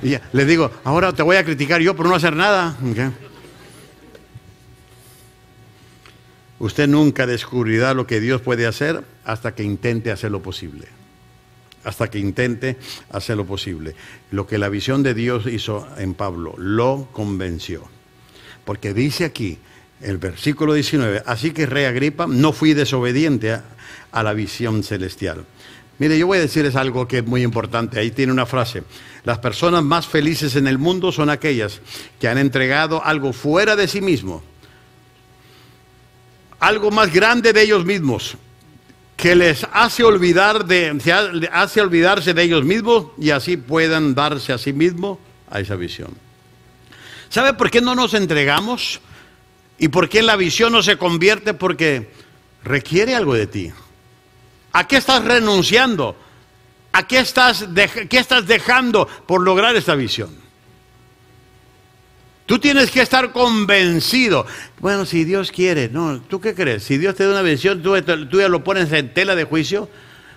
Y 0.00 0.10
ya, 0.10 0.22
le 0.32 0.44
digo, 0.44 0.70
ahora 0.84 1.12
te 1.12 1.24
voy 1.24 1.34
a 1.34 1.44
criticar 1.44 1.80
yo 1.80 1.96
por 1.96 2.06
no 2.06 2.14
hacer 2.14 2.36
nada. 2.36 2.76
Usted 6.60 6.86
nunca 6.86 7.26
descubrirá 7.26 7.94
lo 7.94 8.06
que 8.06 8.20
Dios 8.20 8.42
puede 8.42 8.64
hacer 8.64 9.02
hasta 9.24 9.56
que 9.56 9.64
intente 9.64 10.12
hacer 10.12 10.30
lo 10.30 10.40
posible. 10.40 10.86
Hasta 11.82 12.08
que 12.08 12.20
intente 12.20 12.78
hacer 13.10 13.36
lo 13.36 13.46
posible. 13.46 13.96
Lo 14.30 14.46
que 14.46 14.58
la 14.58 14.68
visión 14.68 15.02
de 15.02 15.14
Dios 15.14 15.46
hizo 15.46 15.88
en 15.98 16.14
Pablo, 16.14 16.54
lo 16.58 17.08
convenció. 17.10 17.82
Porque 18.64 18.94
dice 18.94 19.24
aquí, 19.24 19.58
el 20.00 20.18
versículo 20.18 20.74
19, 20.74 21.24
así 21.26 21.50
que 21.50 21.66
Rey 21.66 21.86
Agripa, 21.86 22.28
no 22.28 22.52
fui 22.52 22.72
desobediente 22.72 23.52
a, 23.52 23.64
a 24.14 24.22
la 24.22 24.32
visión 24.32 24.82
celestial. 24.84 25.44
Mire, 25.98 26.16
yo 26.16 26.26
voy 26.26 26.38
a 26.38 26.42
decirles 26.42 26.76
algo 26.76 27.06
que 27.06 27.18
es 27.18 27.26
muy 27.26 27.42
importante. 27.42 27.98
Ahí 27.98 28.12
tiene 28.12 28.32
una 28.32 28.46
frase. 28.46 28.84
Las 29.24 29.38
personas 29.38 29.82
más 29.82 30.06
felices 30.06 30.54
en 30.56 30.66
el 30.66 30.78
mundo 30.78 31.12
son 31.12 31.30
aquellas 31.30 31.80
que 32.20 32.28
han 32.28 32.38
entregado 32.38 33.04
algo 33.04 33.32
fuera 33.32 33.76
de 33.76 33.88
sí 33.88 34.00
mismo, 34.00 34.42
algo 36.60 36.90
más 36.90 37.12
grande 37.12 37.52
de 37.52 37.62
ellos 37.62 37.84
mismos, 37.84 38.36
que 39.16 39.34
les 39.34 39.66
hace 39.72 40.04
olvidar 40.04 40.64
de, 40.64 41.48
hace 41.52 41.80
olvidarse 41.80 42.34
de 42.34 42.42
ellos 42.42 42.64
mismos 42.64 43.06
y 43.18 43.30
así 43.30 43.56
puedan 43.56 44.14
darse 44.14 44.52
a 44.52 44.58
sí 44.58 44.72
mismos 44.72 45.18
a 45.50 45.60
esa 45.60 45.74
visión. 45.74 46.10
¿Sabe 47.28 47.54
por 47.54 47.70
qué 47.70 47.80
no 47.80 47.94
nos 47.94 48.14
entregamos? 48.14 49.00
¿Y 49.78 49.88
por 49.88 50.08
qué 50.08 50.22
la 50.22 50.36
visión 50.36 50.72
no 50.72 50.82
se 50.82 50.98
convierte? 50.98 51.54
Porque 51.54 52.10
requiere 52.62 53.14
algo 53.14 53.34
de 53.34 53.46
ti. 53.46 53.72
¿A 54.74 54.88
qué 54.88 54.96
estás 54.96 55.24
renunciando? 55.24 56.16
¿A 56.92 57.06
qué 57.06 57.20
estás, 57.20 57.64
qué 58.10 58.18
estás 58.18 58.46
dejando 58.46 59.06
por 59.06 59.40
lograr 59.40 59.76
esta 59.76 59.94
visión? 59.94 60.36
Tú 62.44 62.58
tienes 62.58 62.90
que 62.90 63.00
estar 63.00 63.32
convencido. 63.32 64.46
Bueno, 64.80 65.06
si 65.06 65.24
Dios 65.24 65.52
quiere, 65.52 65.88
no, 65.88 66.20
¿tú 66.20 66.40
qué 66.40 66.54
crees? 66.54 66.82
Si 66.82 66.98
Dios 66.98 67.14
te 67.14 67.24
da 67.24 67.30
una 67.30 67.42
visión, 67.42 67.82
¿tú, 67.82 67.94
tú 68.02 68.40
ya 68.40 68.48
lo 68.48 68.64
pones 68.64 68.92
en 68.92 69.14
tela 69.14 69.36
de 69.36 69.44
juicio. 69.44 69.88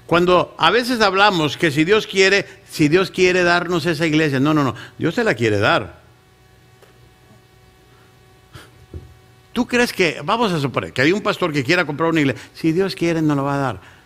Cuando 0.06 0.56
a 0.60 0.70
veces 0.70 1.01
hablamos 1.01 1.58
que 1.58 1.72
si 1.72 1.84
Dios 1.84 2.06
quiere, 2.06 2.46
si 2.70 2.89
Dios 2.89 3.10
quiere 3.10 3.41
darnos 3.44 3.88
esa 3.88 4.06
iglesia, 4.06 4.39
no, 4.39 4.53
no, 4.53 4.63
no, 4.63 4.75
Dios 5.00 5.15
te 5.15 5.24
la 5.24 5.34
quiere 5.34 5.58
dar. 5.58 6.00
¿Tú 9.51 9.65
crees 9.65 9.91
que, 9.91 10.22
vamos 10.24 10.51
a 10.51 10.60
suponer, 10.60 10.94
que 10.94 11.01
hay 11.01 11.12
un 11.12 11.22
pastor 11.22 11.51
que 11.51 11.63
quiera 11.63 11.86
comprar 11.86 12.12
una 12.12 12.22
iglesia? 12.22 12.41
Si 12.53 12.72
Dios 12.72 12.94
quiere, 12.94 13.24
no 13.24 13.34
lo 13.34 13.44
va 13.44 13.56
a 13.56 13.58
dar. 13.58 13.97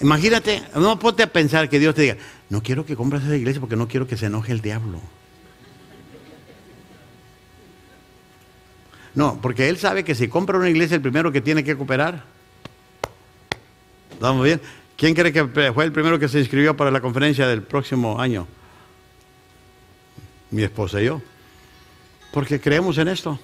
Imagínate, 0.00 0.62
no 0.74 0.98
ponte 0.98 1.22
a 1.22 1.32
pensar 1.32 1.68
que 1.68 1.78
Dios 1.78 1.94
te 1.94 2.02
diga, 2.02 2.16
no 2.50 2.62
quiero 2.62 2.84
que 2.84 2.96
compres 2.96 3.22
esa 3.22 3.36
iglesia 3.36 3.60
porque 3.60 3.76
no 3.76 3.88
quiero 3.88 4.06
que 4.06 4.16
se 4.16 4.26
enoje 4.26 4.52
el 4.52 4.60
diablo. 4.60 5.00
No, 9.14 9.40
porque 9.40 9.68
él 9.68 9.78
sabe 9.78 10.02
que 10.02 10.14
si 10.14 10.28
compra 10.28 10.58
una 10.58 10.68
iglesia, 10.68 10.96
el 10.96 11.02
primero 11.02 11.30
que 11.30 11.40
tiene 11.40 11.62
que 11.62 11.76
cooperar. 11.76 12.24
¿Estamos 14.10 14.44
bien? 14.44 14.60
¿Quién 14.96 15.14
cree 15.14 15.32
que 15.32 15.44
fue 15.72 15.84
el 15.84 15.92
primero 15.92 16.18
que 16.18 16.28
se 16.28 16.40
inscribió 16.40 16.76
para 16.76 16.90
la 16.90 17.00
conferencia 17.00 17.46
del 17.46 17.62
próximo 17.62 18.20
año? 18.20 18.46
Mi 20.50 20.62
esposa 20.62 21.00
y 21.00 21.06
yo. 21.06 21.22
Porque 22.32 22.60
creemos 22.60 22.98
en 22.98 23.08
esto. 23.08 23.38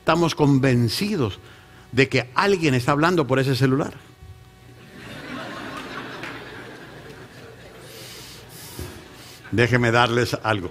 Estamos 0.00 0.34
convencidos 0.34 1.38
de 1.92 2.08
que 2.08 2.30
alguien 2.34 2.74
está 2.74 2.92
hablando 2.92 3.26
por 3.26 3.38
ese 3.38 3.54
celular. 3.54 4.09
Déjeme 9.52 9.90
darles 9.90 10.36
algo. 10.42 10.70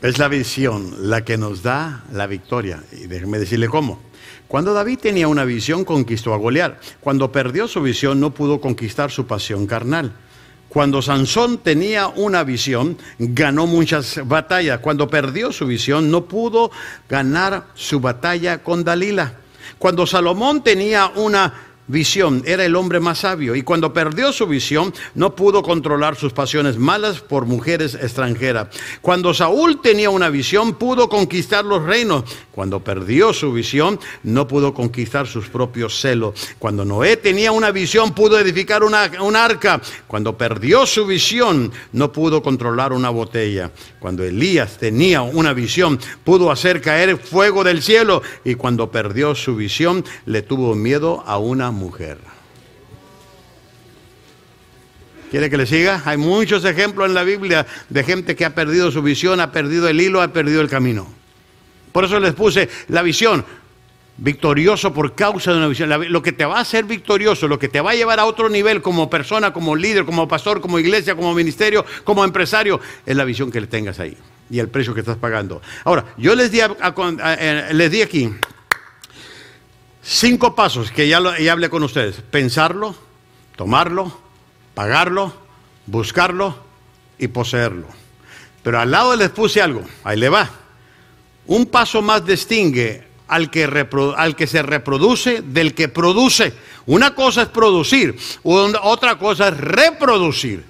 Es 0.00 0.18
la 0.18 0.28
visión 0.28 0.94
la 1.10 1.24
que 1.24 1.36
nos 1.36 1.62
da 1.62 2.04
la 2.12 2.26
victoria. 2.26 2.82
Y 2.92 3.06
déjeme 3.06 3.38
decirle 3.38 3.68
cómo. 3.68 4.00
Cuando 4.46 4.72
David 4.72 4.98
tenía 5.00 5.28
una 5.28 5.44
visión, 5.44 5.84
conquistó 5.84 6.32
a 6.32 6.38
Goliat. 6.38 6.80
Cuando 7.00 7.32
perdió 7.32 7.68
su 7.68 7.82
visión, 7.82 8.20
no 8.20 8.32
pudo 8.32 8.60
conquistar 8.60 9.10
su 9.10 9.26
pasión 9.26 9.66
carnal. 9.66 10.12
Cuando 10.68 11.00
Sansón 11.00 11.58
tenía 11.58 12.08
una 12.08 12.44
visión, 12.44 12.98
ganó 13.18 13.66
muchas 13.66 14.20
batallas. 14.26 14.80
Cuando 14.80 15.08
perdió 15.08 15.50
su 15.50 15.66
visión, 15.66 16.10
no 16.10 16.26
pudo 16.26 16.70
ganar 17.08 17.66
su 17.74 18.00
batalla 18.00 18.62
con 18.62 18.84
Dalila. 18.84 19.34
Cuando 19.78 20.06
Salomón 20.06 20.62
tenía 20.62 21.12
una 21.14 21.67
visión, 21.88 22.42
era 22.46 22.64
el 22.64 22.76
hombre 22.76 23.00
más 23.00 23.20
sabio 23.20 23.56
y 23.56 23.62
cuando 23.62 23.92
perdió 23.92 24.32
su 24.32 24.46
visión 24.46 24.94
no 25.14 25.34
pudo 25.34 25.62
controlar 25.62 26.16
sus 26.16 26.32
pasiones 26.32 26.78
malas 26.78 27.20
por 27.20 27.46
mujeres 27.46 27.94
extranjeras. 27.94 28.68
Cuando 29.00 29.34
Saúl 29.34 29.80
tenía 29.80 30.10
una 30.10 30.28
visión 30.28 30.74
pudo 30.74 31.08
conquistar 31.08 31.64
los 31.64 31.82
reinos. 31.82 32.24
Cuando 32.58 32.82
perdió 32.82 33.32
su 33.32 33.52
visión 33.52 34.00
no 34.24 34.48
pudo 34.48 34.74
conquistar 34.74 35.28
sus 35.28 35.48
propios 35.48 36.00
celos. 36.00 36.34
Cuando 36.58 36.84
Noé 36.84 37.16
tenía 37.16 37.52
una 37.52 37.70
visión 37.70 38.12
pudo 38.12 38.36
edificar 38.36 38.82
una, 38.82 39.08
un 39.20 39.36
arca. 39.36 39.80
Cuando 40.08 40.36
perdió 40.36 40.84
su 40.84 41.06
visión 41.06 41.70
no 41.92 42.10
pudo 42.10 42.42
controlar 42.42 42.92
una 42.92 43.10
botella. 43.10 43.70
Cuando 44.00 44.24
Elías 44.24 44.76
tenía 44.76 45.22
una 45.22 45.52
visión 45.52 46.00
pudo 46.24 46.50
hacer 46.50 46.80
caer 46.80 47.16
fuego 47.18 47.62
del 47.62 47.80
cielo 47.80 48.22
y 48.44 48.56
cuando 48.56 48.90
perdió 48.90 49.36
su 49.36 49.54
visión 49.54 50.04
le 50.26 50.42
tuvo 50.42 50.74
miedo 50.74 51.22
a 51.28 51.38
una 51.38 51.70
mujer. 51.70 52.18
¿Quiere 55.30 55.48
que 55.48 55.58
le 55.58 55.66
siga? 55.66 56.02
Hay 56.04 56.16
muchos 56.16 56.64
ejemplos 56.64 57.06
en 57.06 57.14
la 57.14 57.22
Biblia 57.22 57.68
de 57.88 58.02
gente 58.02 58.34
que 58.34 58.44
ha 58.44 58.56
perdido 58.56 58.90
su 58.90 59.00
visión, 59.00 59.38
ha 59.38 59.52
perdido 59.52 59.86
el 59.86 60.00
hilo, 60.00 60.20
ha 60.20 60.32
perdido 60.32 60.60
el 60.60 60.68
camino. 60.68 61.17
Por 61.98 62.04
eso 62.04 62.20
les 62.20 62.32
puse 62.32 62.68
la 62.90 63.02
visión. 63.02 63.44
Victorioso 64.18 64.94
por 64.94 65.16
causa 65.16 65.50
de 65.50 65.56
una 65.56 65.66
visión. 65.66 65.90
lo 66.12 66.22
que 66.22 66.30
te 66.30 66.44
va 66.44 66.58
a 66.58 66.60
hacer 66.60 66.84
victorioso, 66.84 67.48
lo 67.48 67.58
que 67.58 67.66
te 67.66 67.80
va 67.80 67.90
a 67.90 67.94
llevar 67.96 68.20
a 68.20 68.26
otro 68.26 68.48
nivel 68.48 68.82
como 68.82 69.10
persona, 69.10 69.52
como 69.52 69.74
líder, 69.74 70.04
como 70.04 70.28
pastor, 70.28 70.60
como 70.60 70.78
iglesia, 70.78 71.16
como 71.16 71.34
ministerio, 71.34 71.84
como 72.04 72.22
empresario, 72.22 72.78
es 73.04 73.16
la 73.16 73.24
visión 73.24 73.50
que 73.50 73.60
le 73.60 73.66
tengas 73.66 73.98
ahí 73.98 74.16
y 74.48 74.60
el 74.60 74.68
precio 74.68 74.94
que 74.94 75.00
estás 75.00 75.16
pagando. 75.16 75.60
Ahora, 75.82 76.04
yo 76.16 76.36
les 76.36 76.52
di, 76.52 76.60
eh, 76.60 78.02
aquí 78.04 78.30
Cinco 80.00 80.54
pasos 80.54 80.92
que 80.92 81.08
ya, 81.08 81.20
ya 81.40 81.50
hablé 81.50 81.68
con 81.68 81.82
ustedes. 81.82 82.22
Pensarlo, 82.30 82.94
tomarlo, 83.56 84.16
pagarlo, 84.74 85.32
buscarlo 85.86 86.56
y 87.18 87.26
poseerlo. 87.26 87.88
Pero 88.62 88.78
al 88.78 88.92
lado 88.92 89.16
les 89.16 89.30
puse 89.30 89.60
algo. 89.60 89.82
Ahí 90.04 90.16
le 90.16 90.28
va. 90.28 90.48
Un 91.48 91.66
paso 91.66 92.02
más 92.02 92.24
distingue 92.24 93.02
al 93.26 93.50
que, 93.50 93.64
al 94.16 94.36
que 94.36 94.46
se 94.46 94.62
reproduce 94.62 95.42
del 95.42 95.74
que 95.74 95.88
produce. 95.88 96.52
Una 96.86 97.14
cosa 97.14 97.42
es 97.42 97.48
producir, 97.48 98.16
otra 98.42 99.18
cosa 99.18 99.48
es 99.48 99.56
reproducir. 99.56 100.64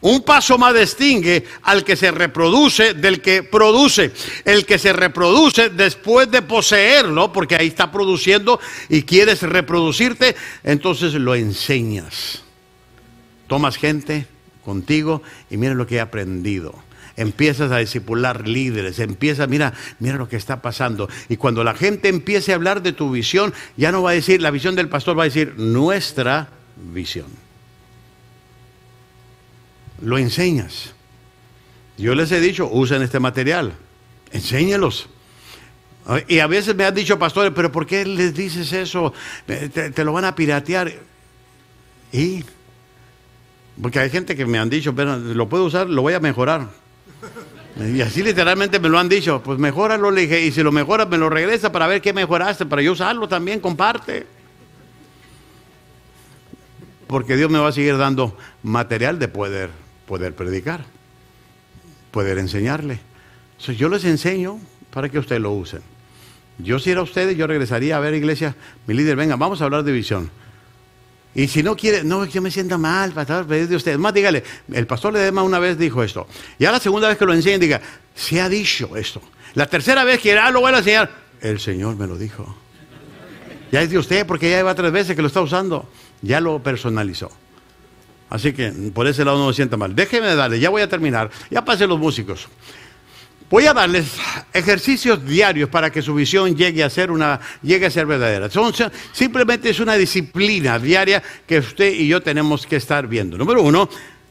Un 0.00 0.22
paso 0.22 0.58
más 0.58 0.74
distingue 0.74 1.44
al 1.62 1.82
que 1.82 1.96
se 1.96 2.10
reproduce 2.10 2.94
del 2.94 3.22
que 3.22 3.42
produce. 3.42 4.12
El 4.44 4.66
que 4.66 4.78
se 4.78 4.92
reproduce 4.92 5.70
después 5.70 6.30
de 6.30 6.42
poseerlo, 6.42 7.32
porque 7.32 7.56
ahí 7.56 7.68
está 7.68 7.90
produciendo 7.90 8.60
y 8.90 9.02
quieres 9.04 9.40
reproducirte, 9.42 10.36
entonces 10.62 11.14
lo 11.14 11.34
enseñas. 11.34 12.42
Tomas 13.46 13.76
gente 13.76 14.26
contigo 14.64 15.22
y 15.48 15.56
mira 15.56 15.74
lo 15.74 15.86
que 15.86 15.96
he 15.96 16.00
aprendido 16.00 16.83
empiezas 17.16 17.70
a 17.70 17.78
discipular 17.78 18.46
líderes, 18.48 18.98
empieza, 18.98 19.46
mira, 19.46 19.74
mira 19.98 20.16
lo 20.16 20.28
que 20.28 20.36
está 20.36 20.62
pasando. 20.62 21.08
Y 21.28 21.36
cuando 21.36 21.64
la 21.64 21.74
gente 21.74 22.08
empiece 22.08 22.52
a 22.52 22.56
hablar 22.56 22.82
de 22.82 22.92
tu 22.92 23.10
visión, 23.10 23.54
ya 23.76 23.92
no 23.92 24.02
va 24.02 24.10
a 24.10 24.14
decir, 24.14 24.42
la 24.42 24.50
visión 24.50 24.74
del 24.74 24.88
pastor 24.88 25.18
va 25.18 25.22
a 25.22 25.26
decir 25.26 25.54
nuestra 25.56 26.48
visión 26.92 27.44
lo 30.04 30.18
enseñas. 30.18 30.94
Yo 31.96 32.14
les 32.14 32.30
he 32.32 32.40
dicho, 32.40 32.68
usen 32.70 33.02
este 33.02 33.20
material, 33.20 33.74
enséñalos. 34.32 35.08
Y 36.28 36.40
a 36.40 36.46
veces 36.46 36.74
me 36.74 36.84
han 36.84 36.94
dicho, 36.94 37.18
pastores, 37.18 37.52
pero 37.54 37.72
¿por 37.72 37.86
qué 37.86 38.04
les 38.04 38.34
dices 38.34 38.72
eso? 38.72 39.12
Te, 39.46 40.04
lo 40.04 40.12
van 40.12 40.24
a 40.24 40.34
piratear. 40.34 40.92
Y, 42.12 42.44
porque 43.80 44.00
hay 44.00 44.10
gente 44.10 44.36
que 44.36 44.44
me 44.44 44.58
han 44.58 44.68
dicho, 44.68 44.94
pero 44.94 45.16
lo 45.16 45.48
puedo 45.48 45.64
usar, 45.64 45.88
lo 45.88 46.02
voy 46.02 46.14
a 46.14 46.20
mejorar. 46.20 46.68
Y 47.76 48.00
así 48.00 48.22
literalmente 48.22 48.78
me 48.78 48.88
lo 48.88 48.98
han 48.98 49.08
dicho, 49.08 49.42
pues 49.42 49.58
mejóralo, 49.58 50.10
le 50.10 50.22
dije, 50.22 50.40
y 50.42 50.52
si 50.52 50.62
lo 50.62 50.70
mejoras, 50.70 51.08
me 51.08 51.18
lo 51.18 51.28
regresa 51.28 51.72
para 51.72 51.86
ver 51.86 52.00
qué 52.00 52.12
mejoraste, 52.12 52.66
para 52.66 52.82
yo 52.82 52.92
usarlo 52.92 53.28
también, 53.28 53.58
comparte. 53.58 54.26
Porque 57.08 57.36
Dios 57.36 57.50
me 57.50 57.58
va 57.58 57.68
a 57.68 57.72
seguir 57.72 57.96
dando 57.96 58.36
material 58.62 59.18
de 59.18 59.28
poder 59.28 59.84
poder 60.06 60.34
predicar, 60.34 60.84
poder 62.10 62.38
enseñarle. 62.38 63.00
yo 63.76 63.88
les 63.88 64.04
enseño 64.04 64.58
para 64.90 65.08
que 65.08 65.18
ustedes 65.18 65.40
lo 65.40 65.52
usen. 65.52 65.82
Yo 66.58 66.78
si 66.78 66.90
era 66.90 67.02
ustedes, 67.02 67.36
yo 67.36 67.46
regresaría 67.46 67.96
a 67.96 68.00
ver 68.00 68.14
iglesia, 68.14 68.54
mi 68.86 68.94
líder, 68.94 69.16
venga, 69.16 69.36
vamos 69.36 69.60
a 69.60 69.64
hablar 69.64 69.82
de 69.82 69.92
visión. 69.92 70.30
Y 71.34 71.48
si 71.48 71.62
no 71.62 71.76
quiere, 71.76 72.04
no, 72.04 72.24
yo 72.24 72.40
me 72.40 72.50
siento 72.50 72.78
mal, 72.78 73.12
pastor, 73.12 73.46
pedir 73.46 73.68
de 73.68 73.76
ustedes. 73.76 73.98
Más 73.98 74.14
dígale, 74.14 74.44
el 74.72 74.86
pastor 74.86 75.12
Ledema 75.12 75.42
una 75.42 75.58
vez 75.58 75.76
dijo 75.76 76.02
esto. 76.02 76.28
Y 76.58 76.64
a 76.64 76.72
la 76.72 76.78
segunda 76.78 77.08
vez 77.08 77.18
que 77.18 77.26
lo 77.26 77.34
enseñen, 77.34 77.60
diga, 77.60 77.80
se 78.14 78.40
ha 78.40 78.48
dicho 78.48 78.96
esto. 78.96 79.20
La 79.54 79.66
tercera 79.66 80.04
vez 80.04 80.20
que 80.20 80.38
ah, 80.38 80.50
lo 80.50 80.60
voy 80.60 80.72
a 80.72 80.78
enseñar, 80.78 81.10
el 81.40 81.58
Señor 81.58 81.96
me 81.96 82.06
lo 82.06 82.16
dijo. 82.16 82.56
Ya 83.72 83.82
es 83.82 83.90
de 83.90 83.98
usted 83.98 84.26
porque 84.26 84.48
ya 84.48 84.58
lleva 84.58 84.74
tres 84.74 84.92
veces 84.92 85.16
que 85.16 85.22
lo 85.22 85.28
está 85.28 85.40
usando. 85.40 85.88
Ya 86.22 86.40
lo 86.40 86.62
personalizó. 86.62 87.30
Así 88.30 88.52
que 88.52 88.70
por 88.94 89.06
ese 89.06 89.24
lado 89.24 89.38
no 89.38 89.48
me 89.48 89.52
sienta 89.52 89.76
mal. 89.76 89.94
Déjeme 89.94 90.34
darle, 90.34 90.60
ya 90.60 90.70
voy 90.70 90.82
a 90.82 90.88
terminar. 90.88 91.30
Ya 91.50 91.64
pasen 91.64 91.88
los 91.88 91.98
músicos. 91.98 92.48
Voy 93.54 93.66
a 93.66 93.72
darles 93.72 94.16
ejercicios 94.52 95.24
diarios 95.24 95.68
para 95.68 95.88
que 95.88 96.02
su 96.02 96.12
visión 96.12 96.56
llegue 96.56 96.82
a 96.82 96.90
ser 96.90 97.12
una, 97.12 97.38
llegue 97.62 97.86
a 97.86 97.90
ser 97.92 98.04
verdadera. 98.04 98.48
simplemente 99.12 99.70
es 99.70 99.78
una 99.78 99.94
disciplina 99.94 100.76
diaria 100.76 101.22
que 101.46 101.60
usted 101.60 101.92
y 101.92 102.08
yo 102.08 102.20
tenemos 102.20 102.66
que 102.66 102.74
estar 102.74 103.06
viendo. 103.06 103.38
Número 103.38 103.62
uno, 103.62 103.88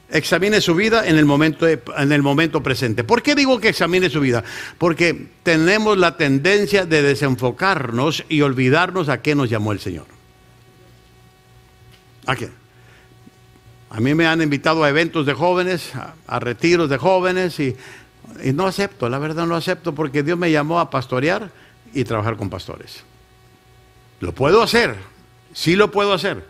examine 0.09 0.59
su 0.59 0.75
vida 0.75 1.07
en 1.07 1.17
el 1.17 1.23
momento, 1.23 1.65
en 1.65 2.11
el 2.11 2.21
momento 2.21 2.61
presente. 2.61 3.05
¿Por 3.05 3.23
qué 3.23 3.33
digo 3.33 3.61
que 3.61 3.69
examine 3.69 4.09
su 4.09 4.19
vida? 4.19 4.43
Porque 4.77 5.27
tenemos 5.41 5.97
la 5.97 6.17
tendencia 6.17 6.85
de 6.85 7.01
desenfocarnos 7.01 8.25
y 8.27 8.41
olvidarnos 8.41 9.07
a 9.07 9.21
qué 9.21 9.35
nos 9.35 9.49
llamó 9.49 9.71
el 9.71 9.79
Señor. 9.79 10.07
¿A 12.25 12.35
qué? 12.35 12.49
A 13.89 14.01
mí 14.01 14.15
me 14.15 14.25
han 14.25 14.41
invitado 14.41 14.83
a 14.83 14.89
eventos 14.89 15.25
de 15.25 15.33
jóvenes, 15.33 15.91
a, 16.27 16.39
retiros 16.39 16.89
de 16.89 16.97
jóvenes 16.97 17.57
y, 17.61 17.77
no 18.53 18.67
acepto, 18.67 19.09
la 19.09 19.19
verdad 19.19 19.45
no 19.45 19.55
acepto 19.55 19.93
porque 19.93 20.23
Dios 20.23 20.37
me 20.37 20.51
llamó 20.51 20.79
a 20.79 20.89
pastorear 20.89 21.51
y 21.93 22.03
trabajar 22.03 22.37
con 22.37 22.49
pastores. 22.49 23.03
Lo 24.19 24.33
puedo 24.33 24.61
hacer, 24.61 24.95
sí 25.53 25.75
lo 25.75 25.91
puedo 25.91 26.13
hacer. 26.13 26.45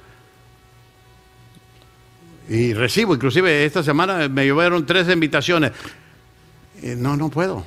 Y 2.50 2.74
recibo, 2.74 3.16
inclusive 3.16 3.66
esta 3.66 3.84
semana 3.84 4.28
me 4.28 4.46
llevaron 4.46 4.86
tres 4.86 5.08
invitaciones. 5.10 5.72
no, 6.82 7.16
no 7.16 7.30
puedo. 7.30 7.66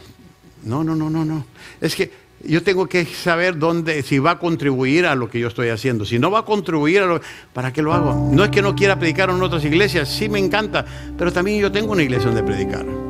No, 0.62 0.82
no, 0.84 0.94
no, 0.94 1.08
no, 1.08 1.24
no. 1.24 1.46
Es 1.80 1.94
que 1.94 2.10
yo 2.44 2.62
tengo 2.62 2.86
que 2.86 3.04
saber 3.04 3.58
dónde, 3.58 4.02
si 4.02 4.18
va 4.18 4.32
a 4.32 4.38
contribuir 4.38 5.06
a 5.06 5.14
lo 5.14 5.30
que 5.30 5.40
yo 5.40 5.48
estoy 5.48 5.68
haciendo. 5.68 6.04
Si 6.04 6.18
no 6.18 6.30
va 6.30 6.40
a 6.40 6.44
contribuir 6.44 7.00
a 7.00 7.06
lo, 7.06 7.20
¿para 7.52 7.72
qué 7.72 7.82
lo 7.82 7.92
hago? 7.92 8.30
No 8.32 8.44
es 8.44 8.50
que 8.50 8.62
no 8.62 8.74
quiera 8.74 8.98
predicar 8.98 9.30
en 9.30 9.42
otras 9.42 9.64
iglesias, 9.64 10.08
sí 10.08 10.28
me 10.28 10.38
encanta, 10.38 10.84
pero 11.16 11.32
también 11.32 11.60
yo 11.60 11.72
tengo 11.72 11.92
una 11.92 12.02
iglesia 12.02 12.26
donde 12.26 12.42
predicar. 12.42 13.05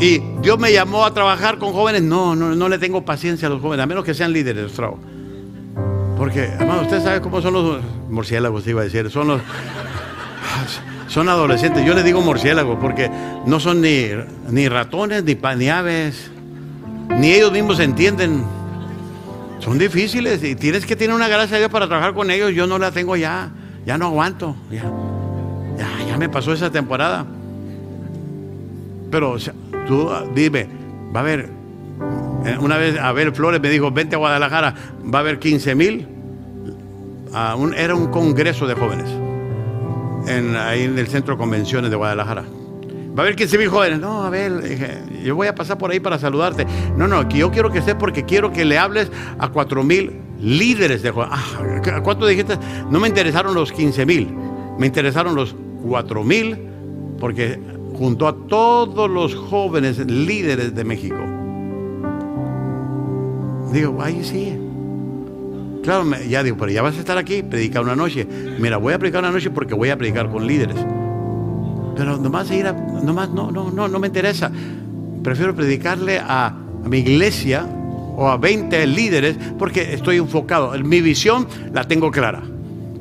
Y 0.00 0.22
Dios 0.40 0.58
me 0.58 0.72
llamó 0.72 1.04
a 1.04 1.12
trabajar 1.12 1.58
con 1.58 1.72
jóvenes, 1.74 2.02
no, 2.02 2.34
no, 2.34 2.54
no 2.54 2.68
le 2.70 2.78
tengo 2.78 3.04
paciencia 3.04 3.48
a 3.48 3.50
los 3.50 3.60
jóvenes, 3.60 3.84
a 3.84 3.86
menos 3.86 4.02
que 4.02 4.14
sean 4.14 4.32
líderes, 4.32 4.72
Porque, 6.16 6.44
hermano, 6.44 6.82
usted 6.82 7.02
sabe 7.02 7.20
cómo 7.20 7.42
son 7.42 7.52
los 7.52 7.82
murciélagos, 8.08 8.66
iba 8.66 8.80
a 8.80 8.84
decir, 8.84 9.10
son 9.10 9.28
los... 9.28 9.42
Son 11.08 11.28
adolescentes, 11.28 11.84
yo 11.84 11.92
les 11.92 12.04
digo 12.04 12.20
murciélagos 12.20 12.78
porque 12.80 13.10
no 13.44 13.58
son 13.58 13.80
ni, 13.80 14.06
ni 14.48 14.68
ratones, 14.68 15.24
ni, 15.24 15.36
ni 15.56 15.68
aves, 15.68 16.30
ni 17.08 17.32
ellos 17.32 17.50
mismos 17.50 17.80
entienden. 17.80 18.44
Son 19.58 19.76
difíciles 19.76 20.42
y 20.44 20.54
tienes 20.54 20.86
que 20.86 20.94
tener 20.94 21.14
una 21.14 21.26
gracia 21.26 21.56
de 21.56 21.62
Dios 21.62 21.70
para 21.72 21.88
trabajar 21.88 22.14
con 22.14 22.30
ellos. 22.30 22.52
Yo 22.54 22.68
no 22.68 22.78
la 22.78 22.92
tengo 22.92 23.16
ya, 23.16 23.50
ya 23.84 23.98
no 23.98 24.06
aguanto. 24.06 24.54
Ya, 24.70 24.84
ya, 26.08 26.16
me 26.16 26.28
pasó 26.28 26.52
esa 26.52 26.70
temporada. 26.70 27.26
Pero 29.10 29.36
tú 29.90 30.08
dime, 30.36 30.68
va 31.14 31.18
a 31.18 31.22
haber, 31.24 31.50
eh, 32.46 32.56
una 32.60 32.76
vez 32.76 32.96
Abel 32.96 33.32
Flores 33.32 33.60
me 33.60 33.68
dijo, 33.68 33.90
vente 33.90 34.14
a 34.14 34.18
Guadalajara, 34.18 34.72
va 35.12 35.18
a 35.18 35.20
haber 35.20 35.40
15 35.40 35.74
mil. 35.74 36.06
era 37.76 37.94
un 37.96 38.06
congreso 38.06 38.68
de 38.68 38.74
jóvenes 38.74 39.10
en, 40.28 40.54
ahí 40.56 40.84
en 40.84 40.96
el 40.96 41.08
centro 41.08 41.34
de 41.34 41.38
convenciones 41.38 41.90
de 41.90 41.96
Guadalajara. 41.96 42.42
Va 42.42 43.16
a 43.16 43.26
haber 43.26 43.34
15 43.34 43.58
mil 43.58 43.68
jóvenes. 43.68 43.98
No, 43.98 44.22
a 44.22 44.30
ver, 44.30 45.02
yo 45.24 45.34
voy 45.34 45.48
a 45.48 45.56
pasar 45.56 45.76
por 45.76 45.90
ahí 45.90 45.98
para 45.98 46.20
saludarte. 46.20 46.64
No, 46.96 47.08
no, 47.08 47.28
que 47.28 47.38
yo 47.38 47.50
quiero 47.50 47.72
que 47.72 47.80
estés 47.80 47.96
porque 47.96 48.24
quiero 48.24 48.52
que 48.52 48.64
le 48.64 48.78
hables 48.78 49.10
a 49.40 49.48
4 49.48 49.82
mil 49.82 50.20
líderes 50.40 51.02
de 51.02 51.10
jóvenes. 51.10 51.36
Ah, 51.36 52.00
¿Cuánto 52.04 52.28
dijiste? 52.28 52.56
No 52.88 53.00
me 53.00 53.08
interesaron 53.08 53.54
los 53.54 53.72
15 53.72 54.06
mil, 54.06 54.32
me 54.78 54.86
interesaron 54.86 55.34
los 55.34 55.56
4 55.82 56.22
mil 56.22 56.56
porque 57.18 57.58
junto 58.00 58.26
a 58.26 58.34
todos 58.34 59.10
los 59.10 59.34
jóvenes 59.34 59.98
líderes 59.98 60.74
de 60.74 60.84
México. 60.84 61.18
Digo, 63.70 63.98
ay, 64.00 64.24
sí. 64.24 64.58
Claro, 65.82 66.06
ya 66.26 66.42
digo, 66.42 66.56
pero 66.56 66.72
ya 66.72 66.80
vas 66.80 66.96
a 66.96 67.00
estar 67.00 67.18
aquí, 67.18 67.42
predicar 67.42 67.82
una 67.82 67.94
noche. 67.94 68.26
Mira, 68.58 68.78
voy 68.78 68.94
a 68.94 68.98
predicar 68.98 69.22
una 69.22 69.30
noche 69.30 69.50
porque 69.50 69.74
voy 69.74 69.90
a 69.90 69.98
predicar 69.98 70.30
con 70.30 70.46
líderes. 70.46 70.76
Pero 71.94 72.16
nomás 72.16 72.50
ir 72.50 72.68
a, 72.68 72.72
nomás 72.72 73.28
no, 73.28 73.50
no, 73.50 73.70
no, 73.70 73.86
no 73.86 73.98
me 73.98 74.06
interesa. 74.06 74.50
Prefiero 75.22 75.54
predicarle 75.54 76.20
a, 76.20 76.46
a 76.46 76.88
mi 76.88 77.00
iglesia 77.00 77.66
o 78.16 78.28
a 78.30 78.38
20 78.38 78.86
líderes 78.86 79.36
porque 79.58 79.92
estoy 79.92 80.16
enfocado. 80.16 80.72
Mi 80.82 81.02
visión 81.02 81.46
la 81.74 81.86
tengo 81.86 82.10
clara. 82.10 82.42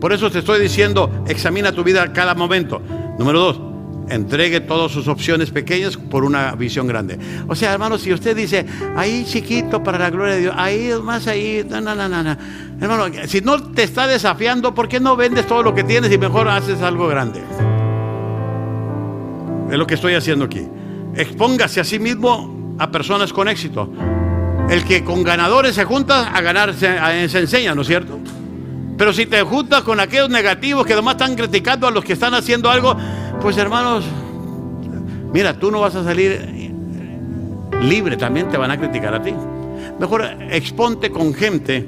Por 0.01 0.11
eso 0.11 0.29
te 0.29 0.39
estoy 0.39 0.59
diciendo, 0.59 1.23
examina 1.25 1.71
tu 1.71 1.85
vida 1.85 2.03
a 2.03 2.11
cada 2.11 2.35
momento. 2.35 2.81
Número 3.17 3.39
dos, 3.39 3.68
entregue 4.09 4.61
todas 4.61 4.91
sus 4.91 5.07
opciones 5.07 5.51
pequeñas 5.51 5.97
por 5.97 6.23
una 6.23 6.53
visión 6.55 6.87
grande. 6.87 7.19
O 7.47 7.55
sea, 7.55 7.73
hermano, 7.73 7.97
si 7.97 8.11
usted 8.11 8.35
dice, 8.35 8.65
ahí 8.95 9.25
chiquito 9.25 9.81
para 9.83 9.99
la 9.99 10.09
gloria 10.09 10.35
de 10.35 10.41
Dios, 10.41 10.55
ahí 10.57 10.91
más 11.01 11.27
ahí, 11.27 11.65
no, 11.69 11.81
no, 11.81 11.95
no, 11.95 12.07
no. 12.09 12.37
Hermano, 12.81 13.05
si 13.27 13.41
no 13.41 13.61
te 13.71 13.83
está 13.83 14.07
desafiando, 14.07 14.73
¿por 14.73 14.87
qué 14.87 14.99
no 14.99 15.15
vendes 15.15 15.47
todo 15.47 15.63
lo 15.63 15.73
que 15.73 15.83
tienes 15.83 16.11
y 16.11 16.17
mejor 16.17 16.47
haces 16.47 16.81
algo 16.81 17.07
grande? 17.07 17.41
Es 19.71 19.77
lo 19.77 19.85
que 19.85 19.93
estoy 19.95 20.15
haciendo 20.15 20.45
aquí. 20.45 20.67
Expóngase 21.15 21.79
a 21.79 21.83
sí 21.83 21.99
mismo 21.99 22.75
a 22.79 22.89
personas 22.91 23.31
con 23.33 23.47
éxito. 23.47 23.91
El 24.69 24.83
que 24.83 25.03
con 25.03 25.23
ganadores 25.23 25.75
se 25.75 25.83
junta, 25.83 26.29
a 26.29 26.41
ganar 26.41 26.73
se, 26.73 27.29
se 27.29 27.39
enseña, 27.39 27.73
¿no 27.75 27.81
es 27.81 27.87
cierto? 27.87 28.19
Pero 28.97 29.13
si 29.13 29.25
te 29.25 29.41
juntas 29.43 29.83
con 29.83 29.99
aquellos 29.99 30.29
negativos 30.29 30.85
que 30.85 30.93
además 30.93 31.13
están 31.13 31.35
criticando 31.35 31.87
a 31.87 31.91
los 31.91 32.03
que 32.03 32.13
están 32.13 32.33
haciendo 32.33 32.69
algo, 32.69 32.95
pues 33.41 33.57
hermanos, 33.57 34.05
mira, 35.33 35.57
tú 35.57 35.71
no 35.71 35.79
vas 35.79 35.95
a 35.95 36.03
salir 36.03 36.81
libre, 37.81 38.17
también 38.17 38.49
te 38.49 38.57
van 38.57 38.71
a 38.71 38.77
criticar 38.77 39.13
a 39.13 39.21
ti. 39.21 39.33
Mejor 39.99 40.23
exponte 40.51 41.09
con 41.09 41.33
gente 41.33 41.85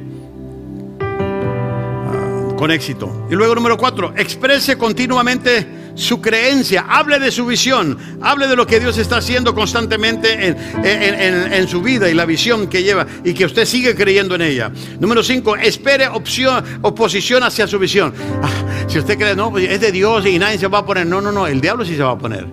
ah, 1.00 2.56
con 2.58 2.72
éxito. 2.72 3.28
Y 3.30 3.36
luego 3.36 3.56
número 3.56 3.78
cuatro, 3.78 4.14
exprese 4.16 4.78
continuamente 4.78 5.81
su 5.96 6.22
creencia, 6.22 6.86
hable 6.88 7.20
de 7.20 7.32
su 7.32 7.46
visión, 7.46 7.98
hable 8.22 8.48
de 8.48 8.56
lo 8.56 8.66
que 8.66 8.80
Dios 8.80 8.98
está 8.98 9.18
haciendo 9.18 9.54
constantemente 9.54 10.56
en, 10.84 11.68
su 11.68 11.82
vida 11.82 12.10
y 12.10 12.14
la 12.14 12.26
visión 12.26 12.68
que 12.68 12.84
lleva 12.84 13.06
y 13.24 13.34
que 13.34 13.46
usted 13.46 13.66
sigue 13.66 13.96
creyendo 13.96 14.36
en 14.36 14.42
ella. 14.42 14.72
Número 15.00 15.24
cinco, 15.24 15.56
espere 15.56 16.08
opción, 16.08 16.64
oposición 16.82 17.44
hacia 17.44 17.68
su 17.68 17.78
visión. 17.80 18.14
Ah, 18.42 18.50
si 18.88 19.00
usted 19.00 19.18
cree, 19.18 19.36
no, 19.36 19.52
pues 19.52 19.70
es 19.70 19.80
de 19.80 19.92
Dios 19.92 20.26
y 20.26 20.40
nadie 20.40 20.58
se 20.58 20.68
va 20.68 20.80
a 20.80 20.86
poner. 20.86 21.06
No, 21.06 21.22
no, 21.22 21.32
no, 21.32 21.48
el 21.48 21.62
diablo 21.62 21.86
sí 21.86 21.96
se 21.96 22.04
va 22.04 22.12
a 22.12 22.18
poner. 22.18 22.46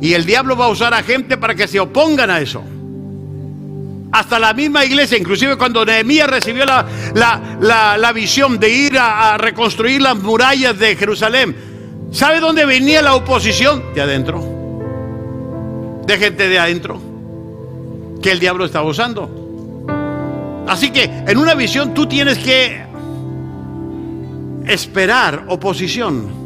Y 0.00 0.14
el 0.14 0.24
diablo 0.24 0.56
va 0.56 0.66
a 0.66 0.68
usar 0.68 0.92
a 0.94 1.02
gente 1.02 1.36
para 1.36 1.54
que 1.54 1.68
se 1.68 1.78
opongan 1.78 2.30
a 2.30 2.40
eso. 2.40 2.62
Hasta 4.12 4.38
la 4.38 4.52
misma 4.52 4.84
iglesia, 4.84 5.16
inclusive 5.16 5.56
cuando 5.56 5.86
Nehemías 5.86 6.28
recibió 6.28 6.66
la, 6.66 6.86
la, 7.14 8.12
visión 8.12 8.58
de 8.58 8.68
ir 8.68 8.98
a 8.98 9.38
reconstruir 9.38 10.02
las 10.02 10.16
murallas 10.16 10.78
de 10.78 10.96
Jerusalén, 10.96 11.71
¿Sabe 12.12 12.40
dónde 12.40 12.66
venía 12.66 13.00
la 13.00 13.14
oposición? 13.14 13.82
De 13.94 14.02
adentro. 14.02 14.44
De 16.06 16.18
gente 16.18 16.46
de 16.46 16.58
adentro. 16.58 17.00
Que 18.20 18.32
el 18.32 18.38
diablo 18.38 18.66
estaba 18.66 18.86
usando. 18.86 19.30
Así 20.68 20.90
que 20.90 21.04
en 21.04 21.38
una 21.38 21.54
visión 21.54 21.94
tú 21.94 22.06
tienes 22.06 22.38
que 22.38 22.84
esperar 24.66 25.46
oposición 25.48 26.42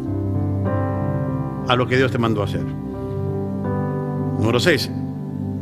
a 1.69 1.75
lo 1.75 1.87
que 1.89 1.97
Dios 1.97 2.13
te 2.13 2.19
mandó 2.19 2.43
a 2.43 2.45
hacer. 2.45 2.65
Número 4.39 4.61
6. 4.61 4.89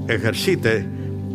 Ejercite 0.06 0.86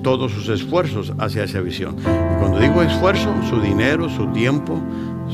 todos 0.04 0.32
sus 0.32 0.48
esfuerzos 0.48 1.12
hacia 1.18 1.44
esa 1.44 1.60
visión. 1.60 1.96
cuando 2.40 2.60
digo 2.60 2.84
esfuerzo, 2.84 3.34
su 3.50 3.60
dinero, 3.62 4.10
su 4.10 4.28
tiempo, 4.28 4.80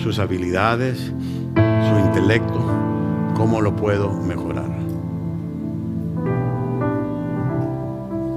sus 0.02 0.20
habilidades, 0.20 1.12
su 1.54 2.00
intelecto 2.00 2.85
¿Cómo 3.36 3.62
lo 3.62 3.76
puedo 3.76 4.12
mejorar? 4.12 4.70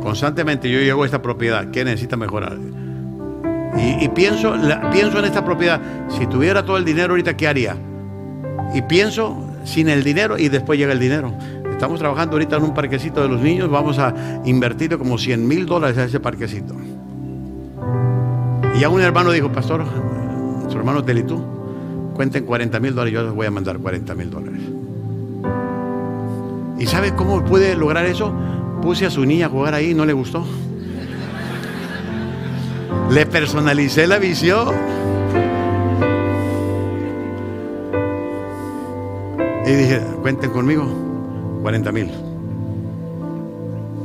Constantemente 0.03 0.71
yo 0.71 0.81
llego 0.81 1.03
a 1.03 1.07
esta 1.07 1.23
propiedad, 1.23 1.71
¿qué 1.71 1.85
necesita 1.85 2.17
mejorar? 2.17 2.59
Y, 3.77 4.09
pienso, 4.09 4.55
pienso 4.91 5.19
en 5.19 5.25
esta 5.25 5.45
propiedad, 5.45 5.81
si 6.09 6.27
tuviera 6.27 6.65
todo 6.65 6.79
el 6.79 6.85
dinero 6.85 7.13
ahorita, 7.13 7.37
¿qué 7.37 7.47
haría? 7.47 7.77
Y 8.75 8.83
pienso 8.83 9.37
sin 9.65 9.89
el 9.89 10.03
dinero 10.03 10.37
y 10.37 10.49
después 10.49 10.79
llega 10.79 10.93
el 10.93 10.99
dinero. 10.99 11.33
Estamos 11.71 12.01
trabajando 12.01 12.33
ahorita 12.33 12.57
en 12.57 12.65
un 12.65 12.75
parquecito 12.75 13.23
de 13.23 13.29
los 13.29 13.41
niños, 13.41 13.71
vamos 13.71 13.99
a 14.01 14.15
invertir 14.45 14.99
como 14.99 15.17
100 15.17 15.47
mil 15.47 15.67
dólares 15.67 15.97
a 15.99 16.05
ese 16.05 16.19
parquecito. 16.19 16.75
Y 18.75 18.81
ya 18.81 18.89
un 18.89 19.01
hermano 19.01 19.31
dijo, 19.31 19.53
pastor, 19.53 19.85
su 20.69 20.77
hermano 20.77 21.05
Telitú, 21.05 21.45
cuenten 22.15 22.45
40 22.45 22.81
mil 22.81 22.95
dólares, 22.95 23.15
yo 23.15 23.23
les 23.23 23.33
voy 23.33 23.47
a 23.47 23.51
mandar 23.51 23.79
40 23.79 24.15
mil 24.15 24.31
dólares. 24.31 24.78
¿Y 26.79 26.87
sabe 26.87 27.15
cómo 27.15 27.45
puede 27.45 27.75
lograr 27.75 28.07
eso? 28.07 28.33
Puse 28.81 29.07
a 29.07 29.11
su 29.11 29.25
niña 29.25 29.47
a 29.47 29.49
jugar 29.49 29.75
ahí 29.75 29.91
y 29.91 29.95
no 29.95 30.07
le 30.07 30.13
gustó. 30.13 30.47
Le 33.11 33.27
personalicé 33.27 34.07
la 34.07 34.19
visión. 34.19 34.75
Y 39.67 39.71
dije, 39.71 40.01
cuenten 40.23 40.51
conmigo, 40.51 40.87
40 41.63 41.93
mil. 41.93 42.11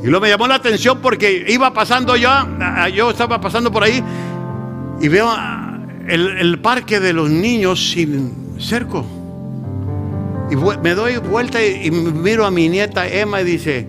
Y 0.02 0.08
luego 0.08 0.22
me 0.22 0.30
llamó 0.30 0.48
la 0.48 0.56
atención 0.56 1.00
porque 1.02 1.46
iba 1.48 1.74
pasando 1.74 2.18
ya, 2.18 2.90
yo 2.94 3.12
estaba 3.12 3.40
pasando 3.40 3.72
por 3.72 3.84
ahí 3.84 4.04
y 5.00 5.08
veo 5.08 5.32
el 6.08 6.60
parque 6.60 7.00
de 7.00 7.14
los 7.14 7.30
niños 7.30 7.92
sin 7.92 8.60
cerco. 8.60 9.23
Y 10.52 10.56
me 10.56 10.96
doy 10.96 11.18
vuelta 11.18 11.64
y, 11.66 11.90
miro 11.90 12.46
a 12.46 12.52
mi 12.52 12.70
nieta 12.70 13.08
Emma 13.08 13.42
y 13.42 13.46
dice, 13.46 13.88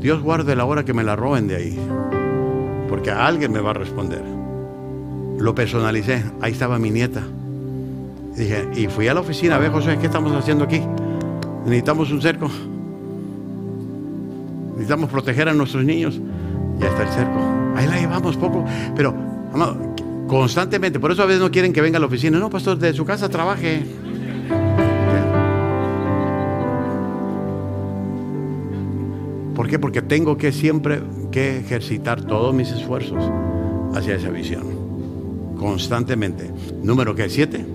Dios 0.00 0.22
guarde 0.22 0.54
la 0.54 0.64
hora 0.64 0.84
que 0.84 0.94
me 0.94 1.02
la 1.02 1.16
roben 1.16 1.48
de 1.48 1.56
ahí, 1.56 1.78
porque 2.88 3.10
alguien 3.10 3.52
me 3.52 3.60
va 3.60 3.70
a 3.70 3.74
responder. 3.74 4.22
Lo 5.38 5.54
personalicé, 5.54 6.22
ahí 6.40 6.52
estaba 6.52 6.78
mi 6.78 6.90
nieta. 6.90 7.22
Y 8.36 8.40
dije, 8.40 8.68
y 8.76 8.86
fui 8.86 9.08
a 9.08 9.14
la 9.14 9.20
oficina 9.20 9.56
a 9.56 9.58
ver, 9.58 9.72
José, 9.72 9.98
¿qué 9.98 10.06
estamos 10.06 10.32
haciendo 10.32 10.64
aquí? 10.64 10.80
Necesitamos 11.64 12.10
un 12.10 12.22
cerco. 12.22 12.48
Necesitamos 14.72 15.10
proteger 15.10 15.48
a 15.48 15.54
nuestros 15.54 15.84
niños. 15.84 16.20
Ya 16.78 16.86
está 16.86 17.02
el 17.02 17.08
cerco. 17.08 17.38
Ahí 17.76 17.86
la 17.86 17.98
llevamos 17.98 18.36
poco. 18.36 18.64
Pero, 18.94 19.14
amado, 19.52 19.76
constantemente, 20.28 21.00
por 21.00 21.10
eso 21.10 21.22
a 21.22 21.26
veces 21.26 21.40
no 21.40 21.50
quieren 21.50 21.72
que 21.72 21.80
venga 21.80 21.96
a 21.96 22.00
la 22.00 22.06
oficina. 22.06 22.38
No, 22.38 22.48
pastor, 22.48 22.78
de 22.78 22.92
su 22.92 23.04
casa 23.04 23.28
trabaje. 23.28 23.84
¿Por 29.68 29.72
qué? 29.72 29.78
Porque 29.78 30.00
tengo 30.00 30.38
que 30.38 30.50
siempre 30.50 31.02
que 31.30 31.58
ejercitar 31.58 32.22
todos 32.22 32.54
mis 32.54 32.70
esfuerzos 32.70 33.22
hacia 33.94 34.14
esa 34.14 34.30
visión. 34.30 34.64
Constantemente. 35.58 36.50
Número 36.82 37.14
que 37.14 37.28
siete. 37.28 37.66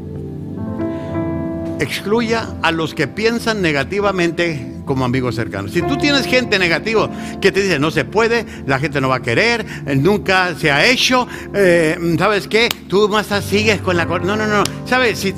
Excluya 1.79 2.56
a 2.63 2.71
los 2.71 2.95
que 2.95 3.08
piensan 3.08 3.62
negativamente 3.62 4.73
como 4.86 5.06
amigos 5.06 5.36
cercanos. 5.36 5.71
Si 5.71 5.84
tú 5.84 5.95
tienes 5.95 6.25
gente 6.25 6.58
negativa 6.58 7.12
que 7.39 7.51
te 7.51 7.62
dice 7.62 7.77
no 7.77 7.91
se 7.91 8.06
puede, 8.06 8.43
la 8.65 8.79
gente 8.79 8.99
no 8.99 9.10
va 9.10 9.17
a 9.17 9.21
querer, 9.21 9.63
nunca 9.95 10.56
se 10.56 10.71
ha 10.71 10.84
hecho, 10.88 11.27
eh, 11.53 12.15
¿sabes 12.17 12.47
qué? 12.47 12.69
Tú 12.88 13.08
más 13.08 13.27
sigues 13.45 13.82
con 13.82 13.97
la... 13.97 14.06
No, 14.06 14.36
no, 14.36 14.47
no. 14.47 14.63
¿Sabes? 14.88 15.19
Si, 15.19 15.32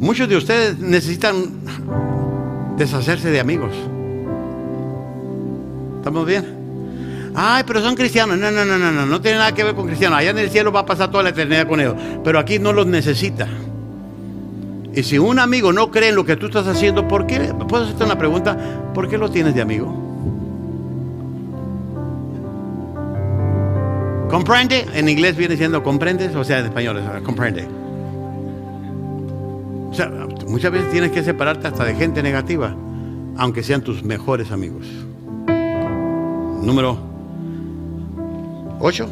muchos 0.00 0.28
de 0.28 0.36
ustedes 0.36 0.80
necesitan 0.80 1.55
deshacerse 2.76 3.30
de 3.30 3.40
amigos. 3.40 3.72
¿Estamos 5.98 6.26
bien? 6.26 6.56
Ay, 7.34 7.64
pero 7.66 7.80
son 7.82 7.94
cristianos. 7.94 8.38
No, 8.38 8.50
no, 8.50 8.64
no, 8.64 8.78
no, 8.78 8.92
no, 8.92 9.06
no 9.06 9.20
tiene 9.20 9.38
nada 9.38 9.52
que 9.52 9.64
ver 9.64 9.74
con 9.74 9.86
cristianos. 9.86 10.18
Allá 10.18 10.30
en 10.30 10.38
el 10.38 10.50
cielo 10.50 10.72
va 10.72 10.80
a 10.80 10.86
pasar 10.86 11.10
toda 11.10 11.22
la 11.22 11.30
eternidad 11.30 11.66
con 11.66 11.80
ellos. 11.80 11.94
Pero 12.24 12.38
aquí 12.38 12.58
no 12.58 12.72
los 12.72 12.86
necesita. 12.86 13.46
Y 14.94 15.02
si 15.02 15.18
un 15.18 15.38
amigo 15.38 15.72
no 15.72 15.90
cree 15.90 16.08
en 16.08 16.14
lo 16.14 16.24
que 16.24 16.36
tú 16.36 16.46
estás 16.46 16.66
haciendo, 16.66 17.06
¿por 17.06 17.26
qué? 17.26 17.52
¿Puedo 17.68 17.84
hacerte 17.84 18.04
una 18.04 18.16
pregunta? 18.16 18.56
¿Por 18.94 19.08
qué 19.08 19.18
lo 19.18 19.30
tienes 19.30 19.54
de 19.54 19.60
amigo? 19.60 20.06
¿Comprende? 24.30 24.86
En 24.94 25.08
inglés 25.08 25.36
viene 25.36 25.56
siendo 25.56 25.82
comprendes, 25.82 26.34
o 26.34 26.42
sea, 26.42 26.60
en 26.60 26.66
español, 26.66 27.02
comprende. 27.22 27.85
Muchas 30.48 30.72
veces 30.72 30.90
tienes 30.90 31.10
que 31.12 31.22
separarte 31.22 31.68
hasta 31.68 31.84
de 31.84 31.94
gente 31.94 32.22
negativa, 32.22 32.74
aunque 33.36 33.62
sean 33.62 33.82
tus 33.82 34.02
mejores 34.02 34.50
amigos. 34.50 34.86
Número 36.62 36.98
8. 38.80 39.08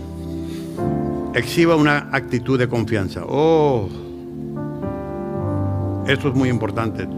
Exhiba 1.34 1.76
una 1.76 2.08
actitud 2.12 2.58
de 2.58 2.68
confianza. 2.68 3.22
Oh, 3.26 3.88
esto 6.06 6.28
es 6.28 6.34
muy 6.34 6.48
importante, 6.48 7.08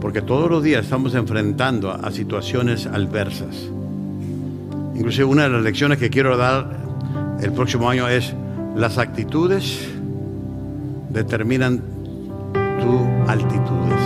porque 0.00 0.22
todos 0.22 0.50
los 0.50 0.62
días 0.62 0.84
estamos 0.84 1.14
enfrentando 1.14 1.90
a, 1.90 2.10
situaciones 2.10 2.86
adversas. 2.86 3.68
Inclusive 4.94 5.24
una 5.24 5.44
de 5.44 5.50
las 5.50 5.62
lecciones 5.62 5.98
que 5.98 6.08
quiero 6.08 6.36
dar 6.36 6.78
el 7.40 7.52
próximo 7.52 7.90
año 7.90 8.08
es 8.08 8.32
las 8.76 8.98
actitudes 8.98 9.88
determinan 11.10 11.93
altitudes, 13.26 14.00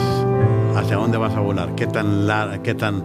hacia 0.77 0.97
dónde 0.97 1.19
vas 1.19 1.35
a 1.35 1.41
volar, 1.41 1.75
qué 1.75 1.87
tan, 1.87 2.27
qué 2.63 2.75
tan, 2.75 3.05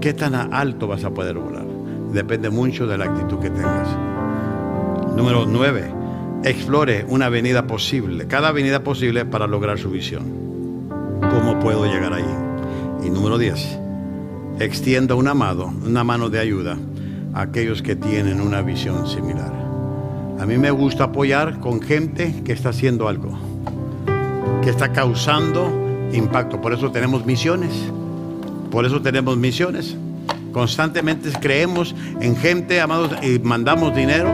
qué 0.00 0.14
tan 0.14 0.34
alto 0.34 0.86
vas 0.86 1.04
a 1.04 1.10
poder 1.10 1.38
volar. 1.38 1.64
Depende 2.12 2.50
mucho 2.50 2.86
de 2.86 2.98
la 2.98 3.06
actitud 3.06 3.38
que 3.38 3.50
tengas. 3.50 3.88
Número 5.16 5.46
9. 5.46 5.94
Explore 6.44 7.06
una 7.08 7.26
avenida 7.26 7.66
posible, 7.66 8.26
cada 8.26 8.48
avenida 8.48 8.82
posible 8.82 9.24
para 9.24 9.46
lograr 9.46 9.78
su 9.78 9.90
visión. 9.90 10.24
¿Cómo 11.20 11.58
puedo 11.60 11.86
llegar 11.86 12.12
allí? 12.12 13.06
Y 13.06 13.10
número 13.10 13.38
10. 13.38 13.78
Extienda 14.58 15.14
un 15.14 15.28
amado, 15.28 15.72
una 15.86 16.04
mano 16.04 16.28
de 16.30 16.40
ayuda 16.40 16.76
a 17.34 17.42
aquellos 17.42 17.82
que 17.82 17.96
tienen 17.96 18.40
una 18.40 18.62
visión 18.62 19.06
similar. 19.06 19.52
A 20.38 20.46
mí 20.46 20.58
me 20.58 20.70
gusta 20.70 21.04
apoyar 21.04 21.60
con 21.60 21.80
gente 21.80 22.42
que 22.44 22.52
está 22.52 22.70
haciendo 22.70 23.08
algo, 23.08 23.38
que 24.62 24.70
está 24.70 24.92
causando 24.92 25.70
impacto. 26.12 26.60
Por 26.60 26.72
eso 26.72 26.90
tenemos 26.90 27.26
misiones. 27.26 27.72
Por 28.70 28.86
eso 28.86 29.02
tenemos 29.02 29.36
misiones. 29.36 29.96
Constantemente 30.52 31.30
creemos 31.40 31.94
en 32.20 32.36
gente, 32.36 32.80
amados, 32.80 33.12
y 33.22 33.38
mandamos 33.40 33.94
dinero. 33.94 34.30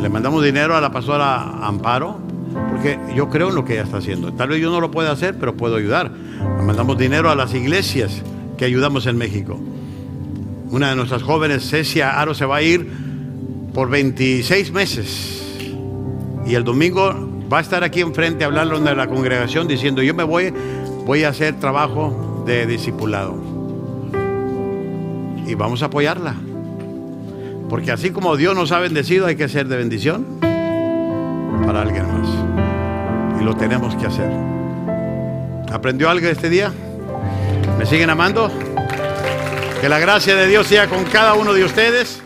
Le 0.00 0.08
mandamos 0.08 0.44
dinero 0.44 0.76
a 0.76 0.80
la 0.80 0.90
pastora 0.90 1.66
Amparo, 1.66 2.18
porque 2.70 2.98
yo 3.14 3.30
creo 3.30 3.48
en 3.48 3.54
lo 3.54 3.64
que 3.64 3.74
ella 3.74 3.84
está 3.84 3.98
haciendo. 3.98 4.32
Tal 4.32 4.48
vez 4.48 4.60
yo 4.60 4.70
no 4.70 4.80
lo 4.80 4.90
pueda 4.90 5.12
hacer, 5.12 5.38
pero 5.38 5.56
puedo 5.56 5.76
ayudar. 5.76 6.10
Mandamos 6.64 6.98
dinero 6.98 7.30
a 7.30 7.34
las 7.34 7.54
iglesias 7.54 8.22
que 8.58 8.64
ayudamos 8.64 9.06
en 9.06 9.16
México. 9.16 9.58
Una 10.70 10.90
de 10.90 10.96
nuestras 10.96 11.22
jóvenes, 11.22 11.68
Cecia 11.68 12.20
Aro, 12.20 12.34
se 12.34 12.44
va 12.44 12.56
a 12.56 12.62
ir 12.62 12.90
por 13.72 13.88
26 13.88 14.72
meses. 14.72 15.42
Y 16.46 16.54
el 16.54 16.64
domingo 16.64 17.31
va 17.52 17.58
a 17.58 17.60
estar 17.60 17.84
aquí 17.84 18.00
enfrente 18.00 18.44
hablando 18.44 18.80
de 18.80 18.94
la 18.94 19.06
congregación 19.08 19.68
diciendo, 19.68 20.02
yo 20.02 20.14
me 20.14 20.22
voy, 20.22 20.54
voy 21.04 21.24
a 21.24 21.28
hacer 21.28 21.60
trabajo 21.60 22.44
de 22.46 22.66
discipulado. 22.66 23.36
Y 25.46 25.54
vamos 25.54 25.82
a 25.82 25.86
apoyarla. 25.86 26.34
Porque 27.68 27.92
así 27.92 28.10
como 28.10 28.36
Dios 28.36 28.54
nos 28.54 28.72
ha 28.72 28.78
bendecido, 28.78 29.26
hay 29.26 29.36
que 29.36 29.48
ser 29.48 29.68
de 29.68 29.76
bendición 29.76 30.24
para 31.66 31.82
alguien 31.82 32.06
más. 32.06 32.28
Y 33.40 33.44
lo 33.44 33.54
tenemos 33.54 33.94
que 33.96 34.06
hacer. 34.06 34.30
¿Aprendió 35.70 36.08
algo 36.08 36.28
este 36.28 36.48
día? 36.48 36.72
¿Me 37.78 37.84
siguen 37.84 38.08
amando? 38.08 38.50
Que 39.80 39.88
la 39.88 39.98
gracia 39.98 40.36
de 40.36 40.46
Dios 40.46 40.66
sea 40.66 40.88
con 40.88 41.04
cada 41.04 41.34
uno 41.34 41.52
de 41.52 41.64
ustedes. 41.64 42.22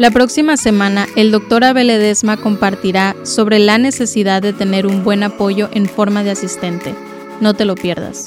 La 0.00 0.10
próxima 0.10 0.56
semana, 0.56 1.06
el 1.14 1.30
doctor 1.30 1.62
Abel 1.62 1.90
Edesma 1.90 2.38
compartirá 2.38 3.14
sobre 3.22 3.58
la 3.58 3.76
necesidad 3.76 4.40
de 4.40 4.54
tener 4.54 4.86
un 4.86 5.04
buen 5.04 5.22
apoyo 5.22 5.68
en 5.72 5.86
forma 5.86 6.24
de 6.24 6.30
asistente. 6.30 6.94
No 7.42 7.52
te 7.52 7.66
lo 7.66 7.74
pierdas. 7.74 8.24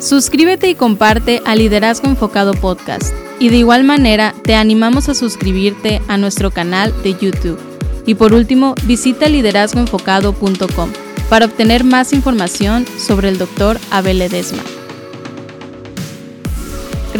Suscríbete 0.00 0.68
y 0.68 0.74
comparte 0.74 1.40
a 1.46 1.56
Liderazgo 1.56 2.08
Enfocado 2.08 2.52
Podcast. 2.52 3.14
Y 3.38 3.48
de 3.48 3.56
igual 3.56 3.84
manera, 3.84 4.34
te 4.44 4.54
animamos 4.54 5.08
a 5.08 5.14
suscribirte 5.14 6.02
a 6.06 6.18
nuestro 6.18 6.50
canal 6.50 6.92
de 7.02 7.14
YouTube. 7.18 7.58
Y 8.04 8.16
por 8.16 8.34
último, 8.34 8.74
visita 8.84 9.30
liderazgoenfocado.com 9.30 10.90
para 11.30 11.46
obtener 11.46 11.84
más 11.84 12.12
información 12.12 12.84
sobre 12.98 13.30
el 13.30 13.38
Dr. 13.38 13.80
Abel 13.90 14.20
Edesma. 14.20 14.62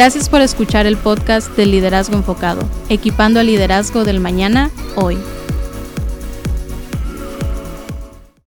Gracias 0.00 0.30
por 0.30 0.40
escuchar 0.40 0.86
el 0.86 0.96
podcast 0.96 1.54
de 1.58 1.66
Liderazgo 1.66 2.16
Enfocado, 2.16 2.66
equipando 2.88 3.38
al 3.38 3.48
liderazgo 3.48 4.02
del 4.02 4.18
mañana, 4.18 4.70
hoy. 4.96 5.18